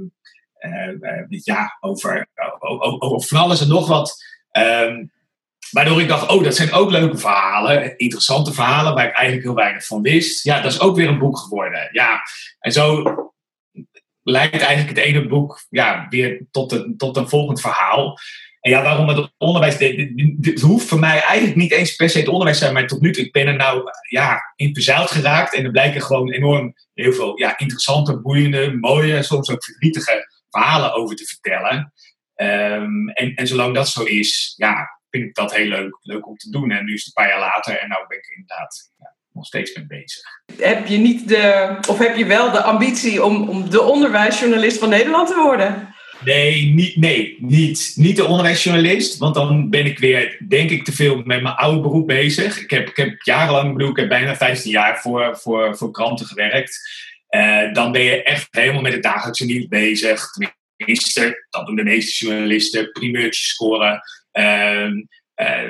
eh, 0.58 0.88
eh, 0.88 1.24
ja, 1.28 1.76
over, 1.80 2.28
over, 2.58 3.00
over 3.00 3.28
van 3.28 3.38
alles 3.38 3.60
en 3.60 3.68
nog 3.68 3.88
wat. 3.88 4.24
Ehm, 4.50 5.04
waardoor 5.70 6.00
ik 6.00 6.08
dacht, 6.08 6.28
oh, 6.28 6.42
dat 6.42 6.54
zijn 6.54 6.72
ook 6.72 6.90
leuke 6.90 7.18
verhalen, 7.18 7.98
interessante 7.98 8.52
verhalen 8.52 8.94
waar 8.94 9.06
ik 9.06 9.14
eigenlijk 9.14 9.46
heel 9.46 9.54
weinig 9.54 9.86
van 9.86 10.02
wist. 10.02 10.44
Ja, 10.44 10.60
dat 10.60 10.72
is 10.72 10.80
ook 10.80 10.96
weer 10.96 11.08
een 11.08 11.18
boek 11.18 11.38
geworden. 11.38 11.88
Ja, 11.92 12.20
en 12.58 12.72
zo 12.72 13.02
leidt 14.22 14.62
eigenlijk 14.62 14.96
het 14.96 15.06
ene 15.06 15.26
boek 15.26 15.66
ja, 15.68 16.06
weer 16.08 16.46
tot 16.50 16.72
een, 16.72 16.96
tot 16.96 17.16
een 17.16 17.28
volgend 17.28 17.60
verhaal. 17.60 18.18
En 18.60 18.70
ja, 18.70 18.82
waarom 18.82 19.08
het 19.08 19.30
onderwijs. 19.38 19.78
Het 20.40 20.60
hoeft 20.60 20.86
voor 20.86 20.98
mij 20.98 21.20
eigenlijk 21.20 21.56
niet 21.56 21.72
eens 21.72 21.94
per 21.94 22.10
se 22.10 22.18
het 22.18 22.28
onderwijs 22.28 22.58
te 22.58 22.62
zijn, 22.62 22.74
maar 22.74 22.86
tot 22.86 23.00
nu 23.00 23.12
toe, 23.12 23.24
ik 23.24 23.32
ben 23.32 23.46
er 23.46 23.56
nou 23.56 23.82
ja, 24.08 24.52
in 24.56 24.74
verzuild 24.74 25.10
geraakt. 25.10 25.54
En 25.54 25.64
er 25.64 25.70
blijken 25.70 26.02
gewoon 26.02 26.32
enorm 26.32 26.74
heel 26.94 27.12
veel 27.12 27.38
ja, 27.38 27.58
interessante, 27.58 28.20
boeiende, 28.20 28.76
mooie, 28.80 29.22
soms 29.22 29.50
ook 29.50 29.64
verdrietige 29.64 30.26
verhalen 30.50 30.92
over 30.92 31.16
te 31.16 31.24
vertellen. 31.24 31.92
Um, 32.36 33.08
en, 33.08 33.34
en 33.34 33.46
zolang 33.46 33.74
dat 33.74 33.88
zo 33.88 34.02
is, 34.02 34.54
ja, 34.56 35.00
vind 35.10 35.24
ik 35.24 35.34
dat 35.34 35.54
heel 35.54 35.66
leuk, 35.66 35.98
leuk 36.02 36.26
om 36.26 36.36
te 36.36 36.50
doen. 36.50 36.70
En 36.70 36.84
nu 36.84 36.94
is 36.94 37.04
het 37.04 37.16
een 37.16 37.22
paar 37.22 37.32
jaar 37.32 37.40
later 37.40 37.78
en 37.78 37.88
nou 37.88 38.06
ben 38.06 38.18
ik 38.18 38.28
inderdaad 38.36 38.92
ja, 38.98 39.14
nog 39.32 39.46
steeds 39.46 39.74
mee 39.74 39.86
bezig. 39.86 40.22
Heb 40.58 40.86
je 40.86 40.96
niet 40.96 41.28
de, 41.28 41.76
of 41.88 41.98
heb 41.98 42.16
je 42.16 42.26
wel 42.26 42.50
de 42.50 42.62
ambitie 42.62 43.24
om, 43.24 43.48
om 43.48 43.70
de 43.70 43.82
onderwijsjournalist 43.82 44.78
van 44.78 44.88
Nederland 44.88 45.28
te 45.28 45.40
worden? 45.42 45.94
Nee, 46.24 46.64
niet, 46.64 46.96
nee 46.96 47.36
niet, 47.40 47.92
niet 47.96 48.16
de 48.16 48.24
onderwijsjournalist. 48.24 49.18
Want 49.18 49.34
dan 49.34 49.70
ben 49.70 49.86
ik 49.86 49.98
weer, 49.98 50.44
denk 50.48 50.70
ik, 50.70 50.84
te 50.84 50.92
veel 50.92 51.16
met 51.16 51.42
mijn 51.42 51.54
oude 51.54 51.80
beroep 51.80 52.06
bezig. 52.06 52.60
Ik 52.60 52.70
heb, 52.70 52.88
ik 52.88 52.96
heb 52.96 53.22
jarenlang, 53.22 53.72
bedoel, 53.72 53.90
ik 53.90 53.96
heb 53.96 54.08
bijna 54.08 54.36
15 54.36 54.70
jaar 54.70 55.00
voor, 55.00 55.36
voor, 55.36 55.76
voor 55.76 55.90
kranten 55.90 56.26
gewerkt. 56.26 56.80
Uh, 57.30 57.72
dan 57.72 57.92
ben 57.92 58.02
je 58.02 58.22
echt 58.22 58.48
helemaal 58.50 58.82
met 58.82 58.92
het 58.92 59.02
dagelijkse 59.02 59.44
nieuws 59.44 59.68
bezig. 59.68 60.26
Tenminste, 60.76 61.46
dat 61.50 61.66
doen 61.66 61.76
de 61.76 61.82
meeste 61.84 62.26
journalisten. 62.26 62.92
Primeurtjes 62.92 63.48
scoren. 63.48 64.00
Uh, 64.32 64.90
uh, 65.36 65.60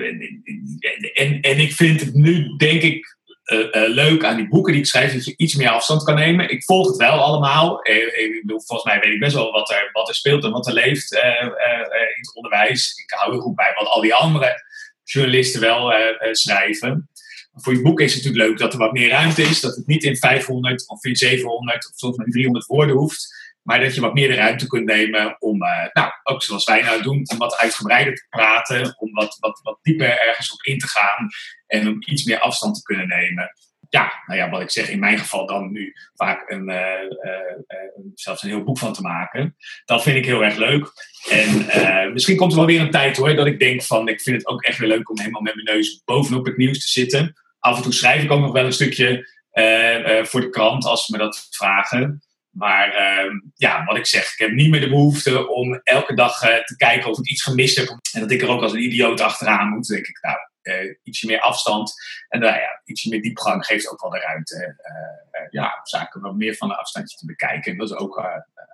en, 1.15 1.41
en 1.41 1.59
ik 1.59 1.73
vind 1.73 2.01
het 2.01 2.15
nu, 2.15 2.56
denk 2.56 2.83
ik, 2.83 3.18
uh, 3.53 3.59
uh, 3.59 3.89
leuk 3.89 4.25
aan 4.25 4.37
die 4.37 4.49
boeken 4.49 4.73
die 4.73 4.83
ik 4.83 4.89
schrijf, 4.89 5.12
dat 5.12 5.25
je 5.25 5.35
iets 5.37 5.55
meer 5.55 5.69
afstand 5.69 6.03
kan 6.03 6.15
nemen. 6.15 6.50
Ik 6.50 6.65
volg 6.65 6.87
het 6.87 6.97
wel 6.97 7.23
allemaal. 7.23 7.87
Ik 7.87 8.41
bedoel, 8.43 8.61
volgens 8.61 8.93
mij 8.93 9.00
weet 9.00 9.12
ik 9.12 9.21
best 9.21 9.35
wel 9.35 9.53
wat 9.53 9.71
er, 9.71 9.91
wat 9.93 10.09
er 10.09 10.15
speelt 10.15 10.45
en 10.45 10.50
wat 10.50 10.67
er 10.67 10.73
leeft 10.73 11.12
in 11.12 12.21
het 12.21 12.35
onderwijs. 12.35 13.03
Ik 13.05 13.11
hou 13.11 13.35
er 13.35 13.41
goed 13.41 13.55
bij 13.55 13.73
wat 13.79 13.89
al 13.89 14.00
die 14.00 14.15
andere 14.15 14.62
journalisten 15.05 15.61
wel 15.61 15.93
schrijven. 16.33 17.11
voor 17.55 17.73
je 17.73 17.83
boek 17.83 18.00
is 18.00 18.15
het 18.15 18.25
natuurlijk 18.25 18.49
leuk 18.49 18.59
dat 18.59 18.73
er 18.73 18.79
wat 18.79 18.93
meer 18.93 19.09
ruimte 19.09 19.43
is. 19.43 19.61
Dat 19.61 19.77
het 19.77 19.87
niet 19.87 20.05
in 20.05 20.17
500 20.17 20.89
of 20.89 21.05
in 21.05 21.17
700 21.17 21.89
of 21.91 21.93
soms 21.94 22.17
maar 22.17 22.27
300 22.27 22.67
woorden 22.67 22.97
hoeft. 22.97 23.37
Maar 23.62 23.81
dat 23.81 23.94
je 23.94 24.01
wat 24.01 24.15
meer 24.15 24.29
de 24.29 24.35
ruimte 24.35 24.67
kunt 24.67 24.85
nemen 24.85 25.37
om, 25.41 25.59
nou, 25.93 26.11
ook 26.23 26.43
zoals 26.43 26.65
wij 26.65 26.83
nou 26.83 27.03
doen, 27.03 27.29
om 27.31 27.39
wat 27.39 27.56
uitgebreider 27.56 28.15
te 28.15 28.27
praten. 28.31 28.94
Om 28.99 29.12
wat, 29.12 29.39
wat 29.62 29.79
dieper 29.83 30.19
ergens 30.29 30.53
op 30.53 30.62
in 30.62 30.79
te 30.79 30.89
gaan. 30.89 31.29
En 31.69 31.88
om 31.88 31.97
iets 32.06 32.25
meer 32.25 32.39
afstand 32.39 32.75
te 32.75 32.82
kunnen 32.82 33.08
nemen. 33.08 33.53
Ja, 33.89 34.22
nou 34.27 34.39
ja, 34.39 34.51
wat 34.51 34.60
ik 34.60 34.70
zeg, 34.70 34.89
in 34.89 34.98
mijn 34.98 35.19
geval 35.19 35.46
dan 35.46 35.72
nu 35.72 35.94
vaak 36.15 36.51
een, 36.51 36.69
uh, 36.69 36.77
uh, 36.77 38.13
zelfs 38.15 38.43
een 38.43 38.48
heel 38.48 38.65
boek 38.65 38.79
van 38.79 38.93
te 38.93 39.03
maken. 39.03 39.56
Dat 39.84 40.03
vind 40.03 40.17
ik 40.17 40.25
heel 40.25 40.44
erg 40.44 40.56
leuk. 40.56 40.93
En 41.31 42.13
misschien 42.13 42.37
komt 42.37 42.53
er 42.53 42.58
wel 42.58 42.67
weer 42.67 42.81
een 42.81 42.91
tijd 42.91 43.17
hoor, 43.17 43.34
dat 43.34 43.46
ik 43.46 43.58
denk 43.58 43.82
van, 43.82 44.08
ik 44.08 44.20
vind 44.20 44.37
het 44.37 44.46
ook 44.46 44.63
echt 44.63 44.79
weer 44.79 44.89
leuk 44.89 45.10
om 45.10 45.19
helemaal 45.19 45.41
met 45.43 45.55
mijn 45.55 45.77
neus 45.77 46.03
bovenop 46.05 46.46
het 46.46 46.56
nieuws 46.56 46.81
te 46.81 46.89
zitten. 46.89 47.34
Af 47.58 47.77
en 47.77 47.82
toe 47.82 47.93
schrijf 47.93 48.22
ik 48.22 48.31
ook 48.31 48.41
nog 48.41 48.53
wel 48.53 48.65
een 48.65 48.72
stukje 48.72 49.37
voor 50.22 50.41
de 50.41 50.51
krant 50.51 50.84
als 50.84 51.05
ze 51.05 51.13
me 51.13 51.19
dat 51.19 51.48
vragen. 51.51 52.22
Maar 52.51 52.93
ehm, 52.93 53.41
ja, 53.55 53.84
wat 53.84 53.96
ik 53.96 54.06
zeg, 54.06 54.32
ik 54.32 54.39
heb 54.39 54.51
niet 54.51 54.70
meer 54.70 54.81
de 54.81 54.89
behoefte 54.89 55.48
om 55.48 55.81
elke 55.82 56.15
dag 56.15 56.39
te 56.39 56.75
kijken 56.77 57.10
of 57.10 57.19
ik 57.19 57.29
iets 57.29 57.43
gemist 57.43 57.77
heb. 57.77 57.89
En 58.13 58.20
dat 58.20 58.31
ik 58.31 58.43
er 58.43 58.48
ook 58.48 58.63
als 58.63 58.72
een 58.72 58.82
idioot 58.82 59.20
achteraan 59.20 59.69
moet. 59.69 59.89
Denk 59.89 60.06
ik, 60.06 60.19
nou, 60.22 60.37
uh, 60.69 60.96
ietsje 61.03 61.27
meer 61.27 61.41
afstand. 61.41 61.93
En 62.29 62.41
nou 62.41 62.55
ja, 62.55 62.81
ietsje 62.84 63.08
meer 63.08 63.22
diepgang 63.22 63.67
geeft 63.67 63.91
ook 63.91 64.01
wel 64.01 64.10
de 64.10 64.19
ruimte 64.19 64.77
uh, 64.79 65.51
ja, 65.51 65.81
zaken 65.82 66.20
wat 66.20 66.34
meer 66.34 66.55
van 66.55 66.70
een 66.70 66.77
afstandje 66.77 67.17
te 67.17 67.27
bekijken. 67.27 67.72
En 67.72 67.79
dat 67.79 67.91
is 67.91 67.96
ook 67.96 68.22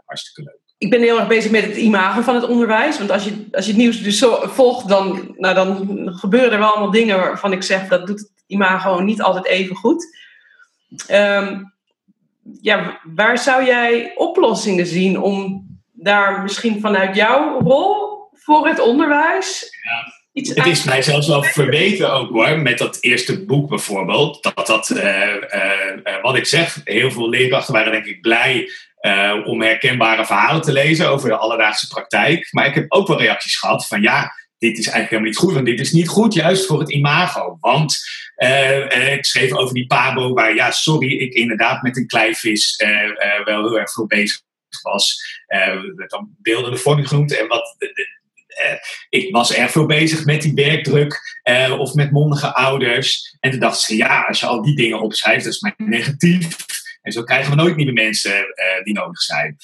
hartstikke 0.04 0.42
leuk. 0.42 0.62
Ik 0.78 0.90
ben 0.90 1.00
heel 1.00 1.18
erg 1.18 1.28
bezig 1.28 1.50
met 1.50 1.64
het 1.64 1.76
imago 1.76 2.20
van 2.20 2.34
het 2.34 2.44
onderwijs. 2.44 2.98
Want 2.98 3.10
als 3.10 3.24
je, 3.24 3.48
als 3.52 3.64
je 3.64 3.70
het 3.70 3.80
nieuws 3.80 4.02
dus 4.02 4.18
zo 4.18 4.46
volgt, 4.46 4.88
dan, 4.88 5.34
nou, 5.36 5.54
dan 5.54 5.98
gebeuren 6.18 6.52
er 6.52 6.58
wel 6.58 6.70
allemaal 6.70 6.90
dingen 6.90 7.18
waarvan 7.18 7.52
ik 7.52 7.62
zeg 7.62 7.88
dat 7.88 8.06
doet 8.06 8.18
het 8.18 8.42
imago 8.46 9.00
niet 9.00 9.22
altijd 9.22 9.46
even 9.46 9.76
goed. 9.76 10.16
Um, 11.10 11.72
ja, 12.60 13.00
waar 13.02 13.38
zou 13.38 13.64
jij 13.64 14.12
oplossingen 14.14 14.86
zien 14.86 15.20
om 15.20 15.66
daar 15.92 16.42
misschien 16.42 16.80
vanuit 16.80 17.16
jouw 17.16 17.60
rol 17.60 18.28
voor 18.32 18.66
het 18.66 18.80
onderwijs 18.80 19.78
ja 19.82 20.23
het 20.34 20.66
is 20.66 20.84
mij 20.84 21.02
zelfs 21.02 21.26
wel 21.26 21.42
verweten 21.42 22.12
ook 22.12 22.30
hoor, 22.30 22.58
met 22.58 22.78
dat 22.78 22.98
eerste 23.00 23.44
boek 23.44 23.68
bijvoorbeeld. 23.68 24.42
Dat 24.42 24.66
dat, 24.66 24.90
uh, 24.90 25.34
uh, 26.04 26.22
wat 26.22 26.36
ik 26.36 26.46
zeg, 26.46 26.80
heel 26.84 27.10
veel 27.10 27.28
leerkrachten 27.28 27.74
waren 27.74 27.92
denk 27.92 28.06
ik 28.06 28.20
blij 28.20 28.70
om 29.44 29.62
herkenbare 29.62 30.26
verhalen 30.26 30.62
te 30.62 30.72
lezen 30.72 31.08
over 31.08 31.28
de 31.28 31.36
alledaagse 31.36 31.88
praktijk. 31.88 32.48
Maar 32.50 32.66
ik 32.66 32.74
heb 32.74 32.84
ook 32.88 33.08
wel 33.08 33.20
reacties 33.20 33.56
gehad 33.56 33.86
van 33.86 34.02
ja, 34.02 34.32
dit 34.58 34.78
is 34.78 34.86
eigenlijk 34.86 35.10
helemaal 35.10 35.30
niet 35.30 35.38
goed, 35.38 35.52
want 35.52 35.66
dit 35.66 35.80
is 35.80 35.92
niet 35.92 36.08
goed 36.08 36.34
juist 36.34 36.66
voor 36.66 36.78
het 36.78 36.90
imago. 36.90 37.56
Want 37.60 37.98
ik 39.16 39.24
schreef 39.24 39.52
over 39.52 39.74
die 39.74 39.86
pabo 39.86 40.32
waar, 40.32 40.54
ja, 40.54 40.70
sorry, 40.70 41.12
ik 41.12 41.32
inderdaad 41.32 41.82
met 41.82 41.96
een 41.96 42.06
kleivis 42.06 42.84
wel 43.44 43.68
heel 43.68 43.78
erg 43.78 43.92
veel 43.92 44.06
bezig 44.06 44.42
was. 44.82 45.22
Uh, 45.48 45.80
werd 45.96 46.10
dan 46.10 46.36
beeldende 46.42 46.76
vorming 46.76 47.08
genoemd. 47.08 47.38
En 47.38 47.46
wat 47.48 47.76
uh, 47.78 47.88
ik 49.08 49.32
was 49.32 49.52
erg 49.54 49.70
veel 49.70 49.87
bezig 49.87 50.25
met 50.25 50.42
die 50.42 50.54
werkdruk 50.54 51.38
uh, 51.50 51.78
of 51.78 51.94
met 51.94 52.11
mondige 52.11 52.54
ouders. 52.54 53.37
En 53.40 53.50
toen 53.50 53.61
dacht 53.61 53.80
ze, 53.80 53.96
ja, 53.96 54.23
als 54.23 54.40
je 54.40 54.46
al 54.46 54.62
die 54.62 54.76
dingen 54.76 55.00
opschrijft, 55.00 55.44
dat 55.44 55.52
is 55.52 55.61
maar 55.61 55.75
negatief. 55.76 56.56
En 57.02 57.12
zo 57.12 57.23
krijgen 57.23 57.50
we 57.50 57.56
nooit 57.56 57.76
nieuwe 57.76 57.92
mensen 57.92 58.34
uh, 58.34 58.84
die 58.84 58.94
nodig 58.94 59.20
zijn. 59.20 59.56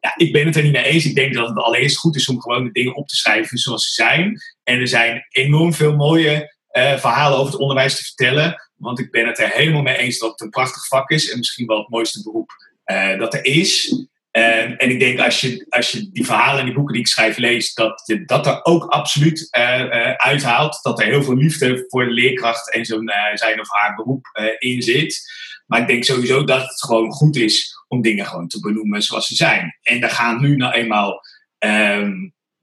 ja, 0.00 0.12
ik 0.16 0.32
ben 0.32 0.46
het 0.46 0.56
er 0.56 0.62
niet 0.62 0.72
mee 0.72 0.84
eens. 0.84 1.04
Ik 1.04 1.14
denk 1.14 1.34
dat 1.34 1.48
het 1.48 1.58
allereerst 1.58 1.96
goed 1.96 2.16
is 2.16 2.28
om 2.28 2.40
gewoon 2.40 2.64
de 2.64 2.72
dingen 2.72 2.94
op 2.94 3.08
te 3.08 3.16
schrijven 3.16 3.58
zoals 3.58 3.86
ze 3.86 4.02
zijn. 4.02 4.40
En 4.62 4.80
er 4.80 4.88
zijn 4.88 5.26
enorm 5.28 5.74
veel 5.74 5.96
mooie 5.96 6.54
verhalen 6.98 7.38
over 7.38 7.52
het 7.52 7.60
onderwijs 7.60 7.96
te 7.96 8.04
vertellen. 8.04 8.70
Want 8.76 8.98
ik 8.98 9.10
ben 9.10 9.26
het 9.26 9.38
er 9.38 9.50
helemaal 9.50 9.82
mee 9.82 9.96
eens 9.96 10.18
dat 10.18 10.30
het 10.30 10.40
een 10.40 10.50
prachtig 10.50 10.86
vak 10.86 11.10
is. 11.10 11.30
En 11.30 11.38
misschien 11.38 11.66
wel 11.66 11.78
het 11.78 11.88
mooiste 11.88 12.22
beroep 12.22 12.50
dat 13.18 13.34
er 13.34 13.44
is. 13.44 13.94
Ehm, 14.36 14.72
en 14.72 14.90
ik 14.90 14.98
denk 14.98 15.18
als 15.18 15.40
je, 15.40 15.66
als 15.68 15.90
je 15.90 16.10
die 16.12 16.24
verhalen 16.24 16.58
en 16.58 16.64
die 16.64 16.74
boeken 16.74 16.92
die 16.92 17.02
ik 17.02 17.08
schrijf 17.08 17.36
leest, 17.36 17.76
dat 17.76 18.02
je 18.04 18.24
dat 18.24 18.46
er 18.46 18.64
ook 18.64 18.84
absoluut 18.84 19.48
uh, 19.58 20.12
uithaalt. 20.12 20.78
Dat 20.82 21.00
er 21.00 21.06
heel 21.06 21.22
veel 21.22 21.36
liefde 21.36 21.84
voor 21.88 22.04
de 22.04 22.10
leerkracht 22.10 22.72
en 22.72 22.84
zo'n 22.84 23.10
zijn 23.34 23.60
of 23.60 23.70
haar 23.70 23.94
beroep 23.94 24.26
in 24.58 24.82
zit. 24.82 25.22
Maar 25.66 25.80
ik 25.80 25.86
denk 25.86 26.04
sowieso 26.04 26.44
dat 26.44 26.60
het 26.60 26.82
gewoon 26.82 27.12
goed 27.12 27.36
is 27.36 27.84
om 27.88 28.02
dingen 28.02 28.26
gewoon 28.26 28.48
te 28.48 28.60
benoemen 28.60 29.02
zoals 29.02 29.26
ze 29.26 29.34
zijn. 29.34 29.78
En 29.82 30.00
daar 30.00 30.10
gaan 30.10 30.40
nu 30.40 30.56
nou 30.56 30.72
eenmaal 30.72 31.20
ehm, 31.58 32.12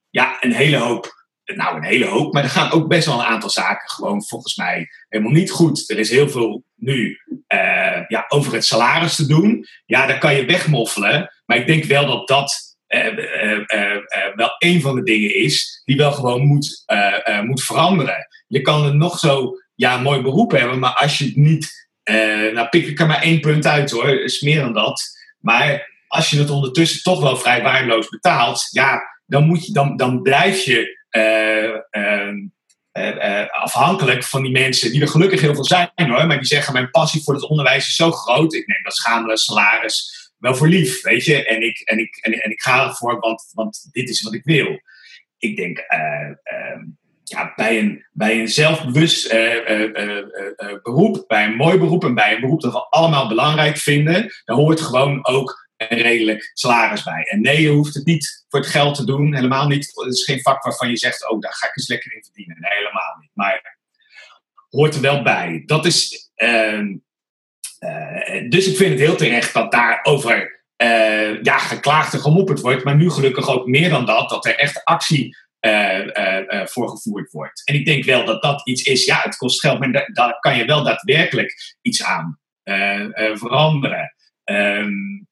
ja, 0.10 0.38
een 0.39 0.53
hele 0.53 0.77
hoop 0.77 1.23
nou, 1.55 1.77
een 1.77 1.83
hele 1.83 2.05
hoop, 2.05 2.33
maar 2.33 2.43
er 2.43 2.50
gaan 2.50 2.72
ook 2.72 2.88
best 2.88 3.05
wel 3.05 3.19
een 3.19 3.25
aantal 3.25 3.50
zaken 3.50 3.89
gewoon 3.89 4.24
volgens 4.24 4.55
mij 4.55 4.89
helemaal 5.10 5.33
niet 5.33 5.51
goed. 5.51 5.89
Er 5.89 6.00
is 6.00 6.10
heel 6.10 6.29
veel 6.29 6.63
nu 6.75 7.17
uh, 7.48 8.01
ja, 8.07 8.25
over 8.27 8.53
het 8.53 8.65
salaris 8.65 9.15
te 9.15 9.27
doen. 9.27 9.65
Ja, 9.86 10.05
daar 10.05 10.17
kan 10.17 10.36
je 10.36 10.45
wegmoffelen. 10.45 11.33
Maar 11.45 11.57
ik 11.57 11.67
denk 11.67 11.83
wel 11.83 12.05
dat 12.05 12.27
dat 12.27 12.77
uh, 12.88 13.05
uh, 13.05 13.98
wel 14.36 14.55
een 14.57 14.81
van 14.81 14.95
de 14.95 15.03
dingen 15.03 15.36
is 15.36 15.81
die 15.86 15.98
wel 15.98 16.12
gewoon 16.12 16.45
moet, 16.45 16.86
moet 17.43 17.63
veranderen. 17.63 18.27
Je 18.48 18.62
kan 18.62 18.86
er 18.86 18.95
nog 18.95 19.19
zo 19.19 19.57
ja, 19.75 19.98
mooi 19.98 20.22
beroep 20.22 20.51
hebben, 20.51 20.79
maar 20.79 20.93
als 20.93 21.17
je 21.17 21.25
het 21.25 21.36
niet. 21.36 21.89
nou, 22.53 22.67
pik 22.67 22.88
ik 22.88 23.00
er 23.00 23.07
maar 23.07 23.22
één 23.22 23.39
punt 23.39 23.67
uit 23.67 23.91
hoor, 23.91 24.10
is 24.10 24.41
meer 24.41 24.62
dan 24.62 24.74
dat. 24.74 25.03
Maar 25.39 25.91
als 26.07 26.29
je 26.29 26.39
het 26.39 26.50
ondertussen 26.50 27.03
toch 27.03 27.22
wel 27.22 27.38
vrij 27.38 27.62
waardeloos 27.63 28.10
betaalt, 28.10 28.67
ja, 28.72 29.01
dan, 29.25 29.43
moet 29.43 29.65
je, 29.65 29.74
dan, 29.74 29.95
dan 29.98 30.22
blijf 30.22 30.63
je 30.63 31.02
afhankelijk 33.51 34.24
van 34.24 34.43
die 34.43 34.51
mensen, 34.51 34.91
die 34.91 35.01
er 35.01 35.08
gelukkig 35.08 35.41
heel 35.41 35.53
veel 35.53 35.65
zijn 35.65 35.89
hoor, 35.96 36.27
maar 36.27 36.38
die 36.38 36.46
zeggen: 36.46 36.74
Mijn 36.74 36.89
passie 36.89 37.24
voor 37.24 37.34
het 37.34 37.50
onderwijs 37.50 37.88
is 37.88 37.96
zo 37.96 38.12
groot, 38.12 38.53
ik 38.53 38.67
neem 38.67 38.84
dat 38.84 38.96
schamele 38.96 39.38
salaris 39.38 40.32
wel 40.38 40.55
voor 40.55 40.67
lief, 40.67 41.01
weet 41.01 41.25
je, 41.25 41.46
en 41.46 41.62
ik, 41.62 41.79
en 41.79 42.00
ik, 42.00 42.15
en, 42.15 42.34
en 42.34 42.51
ik 42.51 42.62
ga 42.62 42.88
ervoor, 42.88 43.20
want, 43.20 43.51
want 43.53 43.88
dit 43.91 44.10
is 44.10 44.22
wat 44.22 44.34
ik 44.34 44.43
wil. 44.43 44.82
Ik 45.38 45.55
denk. 45.55 45.77
Ehm, 45.77 46.84
ja, 47.24 47.53
bij, 47.55 47.79
een, 47.79 48.05
bij 48.12 48.39
een 48.39 48.48
zelfbewust 48.48 49.29
beroep, 50.84 51.24
bij 51.27 51.46
een 51.46 51.55
mooi 51.55 51.77
beroep 51.77 52.03
en 52.03 52.13
bij 52.13 52.34
een 52.34 52.41
beroep 52.41 52.62
dat 52.62 52.72
we 52.72 52.89
allemaal 52.89 53.27
belangrijk 53.27 53.77
vinden, 53.77 54.34
dan 54.46 54.58
hoort 54.58 54.82
gewoon 54.82 55.25
ook 55.27 55.62
een 55.90 55.98
redelijk 55.98 56.52
salaris 56.54 57.04
bij. 57.04 57.24
En 57.24 57.42
nee, 57.42 57.62
je 57.62 57.70
hoeft 57.70 57.94
het 57.94 58.06
niet 58.06 58.46
voor 58.50 58.60
het 58.60 58.70
geld 58.70 58.96
te 58.96 59.06
doen. 59.06 59.36
Helemaal 59.36 59.68
niet. 59.68 59.92
Het 59.94 60.13
is 60.13 60.24
geen 60.24 60.42
vak 60.42 60.63
waarvan 60.63 60.90
je 60.90 60.98
zegt, 60.98 61.30
oh, 61.30 61.40
daar 61.40 61.54
ga 61.54 61.68
ik 61.68 61.78
eens 61.78 61.88
lekker 61.88 62.13
in 62.13 62.24
verdienen. 62.24 62.58
Nee, 62.60 62.72
helemaal 62.72 63.18
niet. 63.20 63.32
Maar 63.34 63.78
hoort 64.70 64.96
er 64.96 65.02
wel 65.02 65.22
bij. 65.22 65.63
Dat 65.66 65.86
is. 65.86 66.32
Uh, 66.36 66.80
uh, 67.80 68.50
dus 68.50 68.68
ik 68.68 68.78
vind 68.78 68.90
het 68.90 69.00
heel 69.00 69.16
terecht 69.16 69.54
dat 69.54 69.72
daarover 69.72 70.63
uh, 70.78 71.42
ja, 71.42 71.58
geklaagd 71.58 72.13
en 72.13 72.20
gemopperd 72.20 72.60
wordt. 72.60 72.84
Maar 72.84 72.96
nu 72.96 73.10
gelukkig 73.10 73.50
ook 73.50 73.68
meer 73.68 73.90
dan 73.90 74.06
dat, 74.06 74.30
dat 74.30 74.46
er 74.46 74.56
echt 74.56 74.84
actie 74.84 75.38
uh, 75.62 76.66
voor 76.66 76.90
gevoerd 76.90 77.32
wordt. 77.32 77.62
En 77.66 77.75
ik 77.75 77.86
denk 77.86 78.04
wel 78.04 78.25
dat 78.25 78.42
dat 78.42 78.68
iets 78.68 78.84
is. 78.84 79.06
Ja, 79.06 79.22
het 79.22 79.38
kost 79.38 79.60
geld, 79.60 79.80
maar 79.80 79.92
daar, 79.92 80.10
daar 80.13 80.40
kan 80.40 80.58
je 80.58 80.66
wel 80.66 80.84
daadwerkelijk 80.84 81.75
iets 81.82 82.04
aan 82.04 82.40
veranderen. 83.34 84.13
Um, 84.46 85.28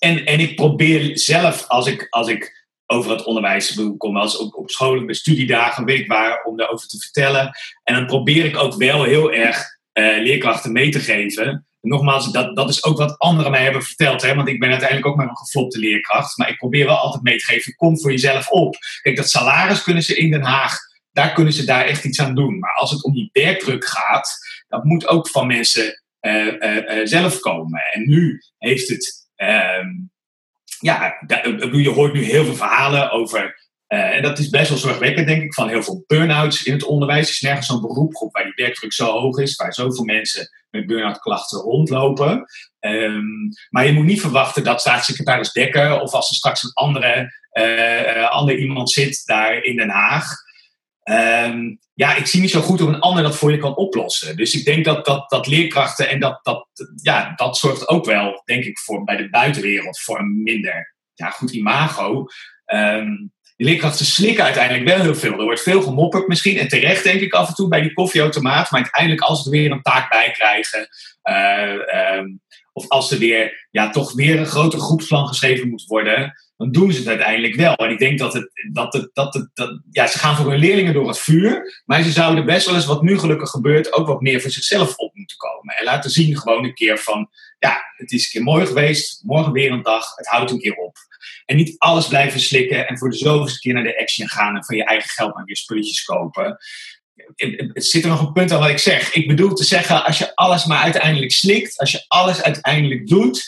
en, 0.00 0.24
en 0.24 0.40
ik 0.40 0.56
probeer 0.56 1.18
zelf, 1.18 1.64
als 1.68 1.86
ik, 1.86 2.06
als 2.10 2.28
ik 2.28 2.68
over 2.86 3.10
het 3.10 3.24
onderwijs 3.24 3.80
kom, 3.96 4.16
als 4.16 4.36
op, 4.36 4.54
op 4.54 4.70
scholen, 4.70 5.06
bij 5.06 5.14
studiedagen, 5.14 5.84
weet 5.84 5.98
ik 5.98 6.08
waar, 6.08 6.42
om 6.44 6.56
daarover 6.56 6.88
te 6.88 6.98
vertellen. 6.98 7.50
En 7.82 7.94
dan 7.94 8.06
probeer 8.06 8.44
ik 8.44 8.56
ook 8.56 8.74
wel 8.74 9.04
heel 9.04 9.32
erg 9.32 9.78
uh, 9.94 10.22
leerkrachten 10.22 10.72
mee 10.72 10.90
te 10.90 11.00
geven. 11.00 11.66
nogmaals, 11.80 12.32
dat, 12.32 12.56
dat 12.56 12.68
is 12.68 12.84
ook 12.84 12.98
wat 12.98 13.18
anderen 13.18 13.50
mij 13.50 13.62
hebben 13.62 13.82
verteld. 13.82 14.22
Hè? 14.22 14.34
Want 14.34 14.48
ik 14.48 14.60
ben 14.60 14.68
uiteindelijk 14.70 15.08
ook 15.08 15.16
maar 15.16 15.28
een 15.28 15.36
geflopte 15.36 15.78
leerkracht. 15.78 16.38
Maar 16.38 16.48
ik 16.48 16.56
probeer 16.56 16.86
wel 16.86 16.96
altijd 16.96 17.22
mee 17.22 17.38
te 17.38 17.44
geven, 17.44 17.74
kom 17.74 18.00
voor 18.00 18.10
jezelf 18.10 18.48
op. 18.48 18.76
Kijk, 19.02 19.16
dat 19.16 19.30
salaris 19.30 19.82
kunnen 19.82 20.02
ze 20.02 20.16
in 20.16 20.30
Den 20.30 20.42
Haag, 20.42 20.78
daar 21.12 21.32
kunnen 21.32 21.52
ze 21.52 21.64
daar 21.64 21.84
echt 21.84 22.04
iets 22.04 22.20
aan 22.20 22.34
doen. 22.34 22.58
Maar 22.58 22.74
als 22.74 22.90
het 22.90 23.04
om 23.04 23.12
die 23.12 23.30
werkdruk 23.32 23.84
gaat, 23.84 24.38
dat 24.68 24.84
moet 24.84 25.06
ook 25.06 25.28
van 25.28 25.46
mensen 25.46 26.02
uh, 26.20 26.46
uh, 26.46 27.00
zelf 27.04 27.40
komen. 27.40 27.80
En 27.92 28.08
nu 28.08 28.42
heeft 28.58 28.88
het 28.88 29.19
Um, 29.42 30.10
ja, 30.80 31.16
je 31.72 31.92
hoort 31.94 32.12
nu 32.12 32.22
heel 32.22 32.44
veel 32.44 32.54
verhalen 32.54 33.10
over. 33.10 33.68
Uh, 33.88 34.16
en 34.16 34.22
dat 34.22 34.38
is 34.38 34.48
best 34.48 34.68
wel 34.68 34.78
zorgwekkend, 34.78 35.26
denk 35.26 35.42
ik, 35.42 35.54
van 35.54 35.68
heel 35.68 35.82
veel 35.82 36.04
burn-outs 36.06 36.62
in 36.62 36.72
het 36.72 36.84
onderwijs. 36.84 37.26
Er 37.26 37.32
is 37.32 37.40
nergens 37.40 37.66
zo'n 37.66 37.80
beroepgroep 37.80 38.32
waar 38.32 38.44
die 38.44 38.64
werkdruk 38.64 38.92
zo 38.92 39.06
hoog 39.06 39.38
is, 39.38 39.56
waar 39.56 39.74
zoveel 39.74 40.04
mensen 40.04 40.48
met 40.70 40.86
burn-out 40.86 41.18
klachten 41.18 41.60
rondlopen. 41.60 42.44
Um, 42.80 43.48
maar 43.70 43.86
je 43.86 43.92
moet 43.92 44.04
niet 44.04 44.20
verwachten 44.20 44.64
dat 44.64 44.80
staatssecretaris 44.80 45.52
Dekker 45.52 46.00
of 46.00 46.12
als 46.12 46.28
er 46.28 46.36
straks 46.36 46.62
een 46.62 46.72
andere, 46.72 47.32
uh, 47.52 48.30
ander 48.30 48.58
iemand 48.58 48.90
zit 48.90 49.22
daar 49.26 49.62
in 49.62 49.76
Den 49.76 49.90
Haag, 49.90 50.34
Um, 51.04 51.78
ja, 51.94 52.16
ik 52.16 52.26
zie 52.26 52.40
niet 52.40 52.50
zo 52.50 52.60
goed 52.60 52.80
hoe 52.80 52.88
een 52.88 53.00
ander 53.00 53.22
dat 53.22 53.36
voor 53.36 53.50
je 53.50 53.58
kan 53.58 53.76
oplossen. 53.76 54.36
Dus 54.36 54.54
ik 54.54 54.64
denk 54.64 54.84
dat, 54.84 55.04
dat, 55.04 55.30
dat 55.30 55.46
leerkrachten 55.46 56.08
en 56.08 56.20
dat, 56.20 56.38
dat, 56.42 56.68
ja, 57.02 57.32
dat 57.36 57.56
zorgt 57.56 57.88
ook 57.88 58.04
wel, 58.04 58.42
denk 58.44 58.64
ik, 58.64 58.78
voor, 58.78 59.04
bij 59.04 59.16
de 59.16 59.30
buitenwereld 59.30 60.00
voor 60.00 60.18
een 60.18 60.42
minder 60.42 60.94
ja, 61.14 61.30
goed 61.30 61.50
imago. 61.52 62.26
Die 63.56 63.68
leerkrachten 63.68 64.06
slikken 64.06 64.44
uiteindelijk 64.44 64.88
wel 64.88 65.00
heel 65.00 65.14
veel. 65.14 65.38
Er 65.38 65.44
wordt 65.44 65.62
veel 65.62 65.82
gemopperd 65.82 66.28
misschien. 66.28 66.58
En 66.58 66.68
terecht 66.68 67.04
denk 67.04 67.20
ik 67.20 67.32
af 67.32 67.48
en 67.48 67.54
toe 67.54 67.68
bij 67.68 67.80
die 67.80 67.92
koffieautomaat. 67.92 68.70
Maar 68.70 68.80
uiteindelijk 68.80 69.22
als 69.22 69.42
ze 69.42 69.44
er 69.44 69.56
weer 69.58 69.70
een 69.70 69.82
taak 69.82 70.10
bij 70.10 70.30
krijgen. 70.30 70.88
Uh, 71.30 72.18
um, 72.18 72.40
of 72.72 72.88
als 72.88 73.10
er 73.10 73.18
weer, 73.18 73.66
ja, 73.70 73.90
toch 73.90 74.12
weer 74.12 74.38
een 74.38 74.46
groter 74.46 74.78
groepsplan 74.78 75.26
geschreven 75.26 75.68
moet 75.68 75.84
worden 75.86 76.34
dan 76.60 76.70
doen 76.70 76.92
ze 76.92 76.98
het 76.98 77.08
uiteindelijk 77.08 77.54
wel. 77.54 77.74
En 77.74 77.90
ik 77.90 77.98
denk 77.98 78.18
dat 78.18 78.32
het, 78.32 78.50
dat 78.72 78.92
het, 78.92 79.10
dat 79.12 79.34
het, 79.34 79.50
dat, 79.54 79.80
ja, 79.90 80.06
ze 80.06 80.18
gaan 80.18 80.36
voor 80.36 80.50
hun 80.50 80.58
leerlingen 80.58 80.94
door 80.94 81.08
het 81.08 81.18
vuur, 81.18 81.82
maar 81.84 82.02
ze 82.02 82.10
zouden 82.10 82.46
best 82.46 82.66
wel 82.66 82.74
eens, 82.74 82.86
wat 82.86 83.02
nu 83.02 83.18
gelukkig 83.18 83.50
gebeurt, 83.50 83.92
ook 83.92 84.06
wat 84.06 84.20
meer 84.20 84.40
voor 84.40 84.50
zichzelf 84.50 84.96
op 84.96 85.14
moeten 85.14 85.36
komen. 85.36 85.74
En 85.74 85.84
laten 85.84 86.10
zien 86.10 86.38
gewoon 86.38 86.64
een 86.64 86.74
keer 86.74 86.98
van, 86.98 87.30
ja, 87.58 87.82
het 87.96 88.12
is 88.12 88.24
een 88.24 88.30
keer 88.30 88.42
mooi 88.42 88.66
geweest, 88.66 89.22
morgen 89.24 89.52
weer 89.52 89.70
een 89.70 89.82
dag, 89.82 90.16
het 90.16 90.26
houdt 90.26 90.50
een 90.50 90.58
keer 90.58 90.74
op. 90.74 90.96
En 91.44 91.56
niet 91.56 91.78
alles 91.78 92.08
blijven 92.08 92.40
slikken 92.40 92.88
en 92.88 92.98
voor 92.98 93.10
de 93.10 93.16
zoveelste 93.16 93.58
keer 93.58 93.74
naar 93.74 93.82
de 93.82 94.00
action 94.00 94.28
gaan 94.28 94.56
en 94.56 94.64
van 94.64 94.76
je 94.76 94.84
eigen 94.84 95.10
geld 95.10 95.34
maar 95.34 95.44
weer 95.44 95.56
spulletjes 95.56 96.04
kopen. 96.04 96.58
Het 97.72 97.86
zit 97.86 98.02
er 98.02 98.10
nog 98.10 98.20
een 98.20 98.32
punt 98.32 98.52
aan 98.52 98.60
wat 98.60 98.68
ik 98.68 98.78
zeg. 98.78 99.12
Ik 99.12 99.28
bedoel 99.28 99.54
te 99.54 99.64
zeggen, 99.64 100.04
als 100.04 100.18
je 100.18 100.34
alles 100.34 100.64
maar 100.64 100.82
uiteindelijk 100.82 101.32
slikt, 101.32 101.78
als 101.78 101.90
je 101.90 102.04
alles 102.08 102.42
uiteindelijk 102.42 103.06
doet, 103.06 103.46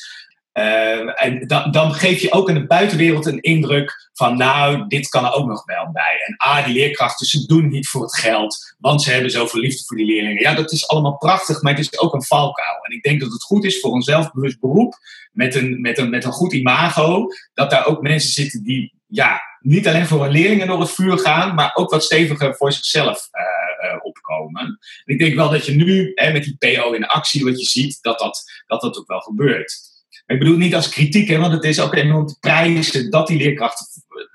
uh, 0.53 1.25
en 1.25 1.47
dan, 1.71 1.95
geef 1.95 2.21
je 2.21 2.33
ook 2.33 2.49
in 2.49 2.55
de 2.55 2.67
buitenwereld 2.67 3.27
een 3.27 3.41
indruk 3.41 4.11
van, 4.13 4.37
nou, 4.37 4.87
dit 4.89 5.09
kan 5.09 5.25
er 5.25 5.33
ook 5.33 5.47
nog 5.47 5.65
wel 5.65 5.91
bij. 5.93 6.23
En 6.27 6.35
ah, 6.37 6.65
die 6.65 6.75
leerkrachten, 6.75 7.27
ze 7.27 7.47
doen 7.47 7.69
niet 7.69 7.89
voor 7.89 8.03
het 8.03 8.17
geld, 8.17 8.75
want 8.79 9.03
ze 9.03 9.11
hebben 9.11 9.31
zoveel 9.31 9.61
liefde 9.61 9.85
voor 9.85 9.97
die 9.97 10.07
leerlingen. 10.07 10.43
Ja, 10.43 10.55
dat 10.55 10.73
is 10.73 10.89
allemaal 10.89 11.17
prachtig, 11.17 11.63
maar 11.63 11.73
het 11.73 11.81
is 11.81 12.01
ook 12.01 12.15
een 12.15 12.25
valkuil. 12.25 12.85
En 12.85 12.97
ik 12.97 13.03
denk 13.03 13.21
dat 13.21 13.33
het 13.33 13.43
goed 13.43 13.65
is 13.65 13.81
voor 13.81 13.95
een 13.95 14.03
zelfbewust 14.03 14.61
beroep, 14.61 14.99
met 15.33 15.55
een, 15.55 15.81
met 15.81 15.99
een, 15.99 16.11
met 16.11 16.25
een 16.25 16.33
goed 16.33 16.53
imago, 16.53 17.27
dat 17.55 17.71
daar 17.71 17.87
ook 17.87 18.03
mensen 18.03 18.33
zitten 18.33 18.63
die, 18.63 18.95
ja, 19.07 19.41
niet 19.61 19.89
alleen 19.89 20.07
voor 20.07 20.23
hun 20.23 20.33
leerlingen 20.33 20.67
door 20.67 20.81
het 20.81 20.91
vuur 20.91 21.19
gaan, 21.19 21.55
maar 21.55 21.75
ook 21.75 21.91
wat 21.91 22.05
steviger 22.05 22.57
voor 22.57 22.73
zichzelf 22.73 23.29
uh, 23.33 23.91
uh, 23.91 23.99
opkomen. 24.03 24.63
En 24.63 24.79
ik 25.05 25.19
denk 25.19 25.35
wel 25.35 25.51
dat 25.51 25.67
je 25.67 25.73
nu, 25.73 26.13
hè, 26.15 26.33
met 26.33 26.45
die 26.45 26.57
PO 26.59 26.93
in 26.93 27.07
actie, 27.07 27.45
wat 27.45 27.61
je 27.61 27.67
ziet, 27.67 27.99
dat 28.01 28.19
dat, 28.19 28.45
dat, 28.67 28.81
dat 28.81 28.99
ook 28.99 29.09
wel 29.09 29.21
gebeurt. 29.21 29.92
Ik 30.33 30.39
bedoel 30.39 30.57
niet 30.57 30.75
als 30.75 30.89
kritiek, 30.89 31.29
hè, 31.29 31.39
want 31.39 31.53
het 31.53 31.65
is 31.65 31.81
ook 31.81 31.95
enorm 31.95 32.27
te 32.27 32.37
prijzen 32.41 33.11
dat 33.11 33.27
die 33.27 33.39
leerkrachten. 33.39 33.87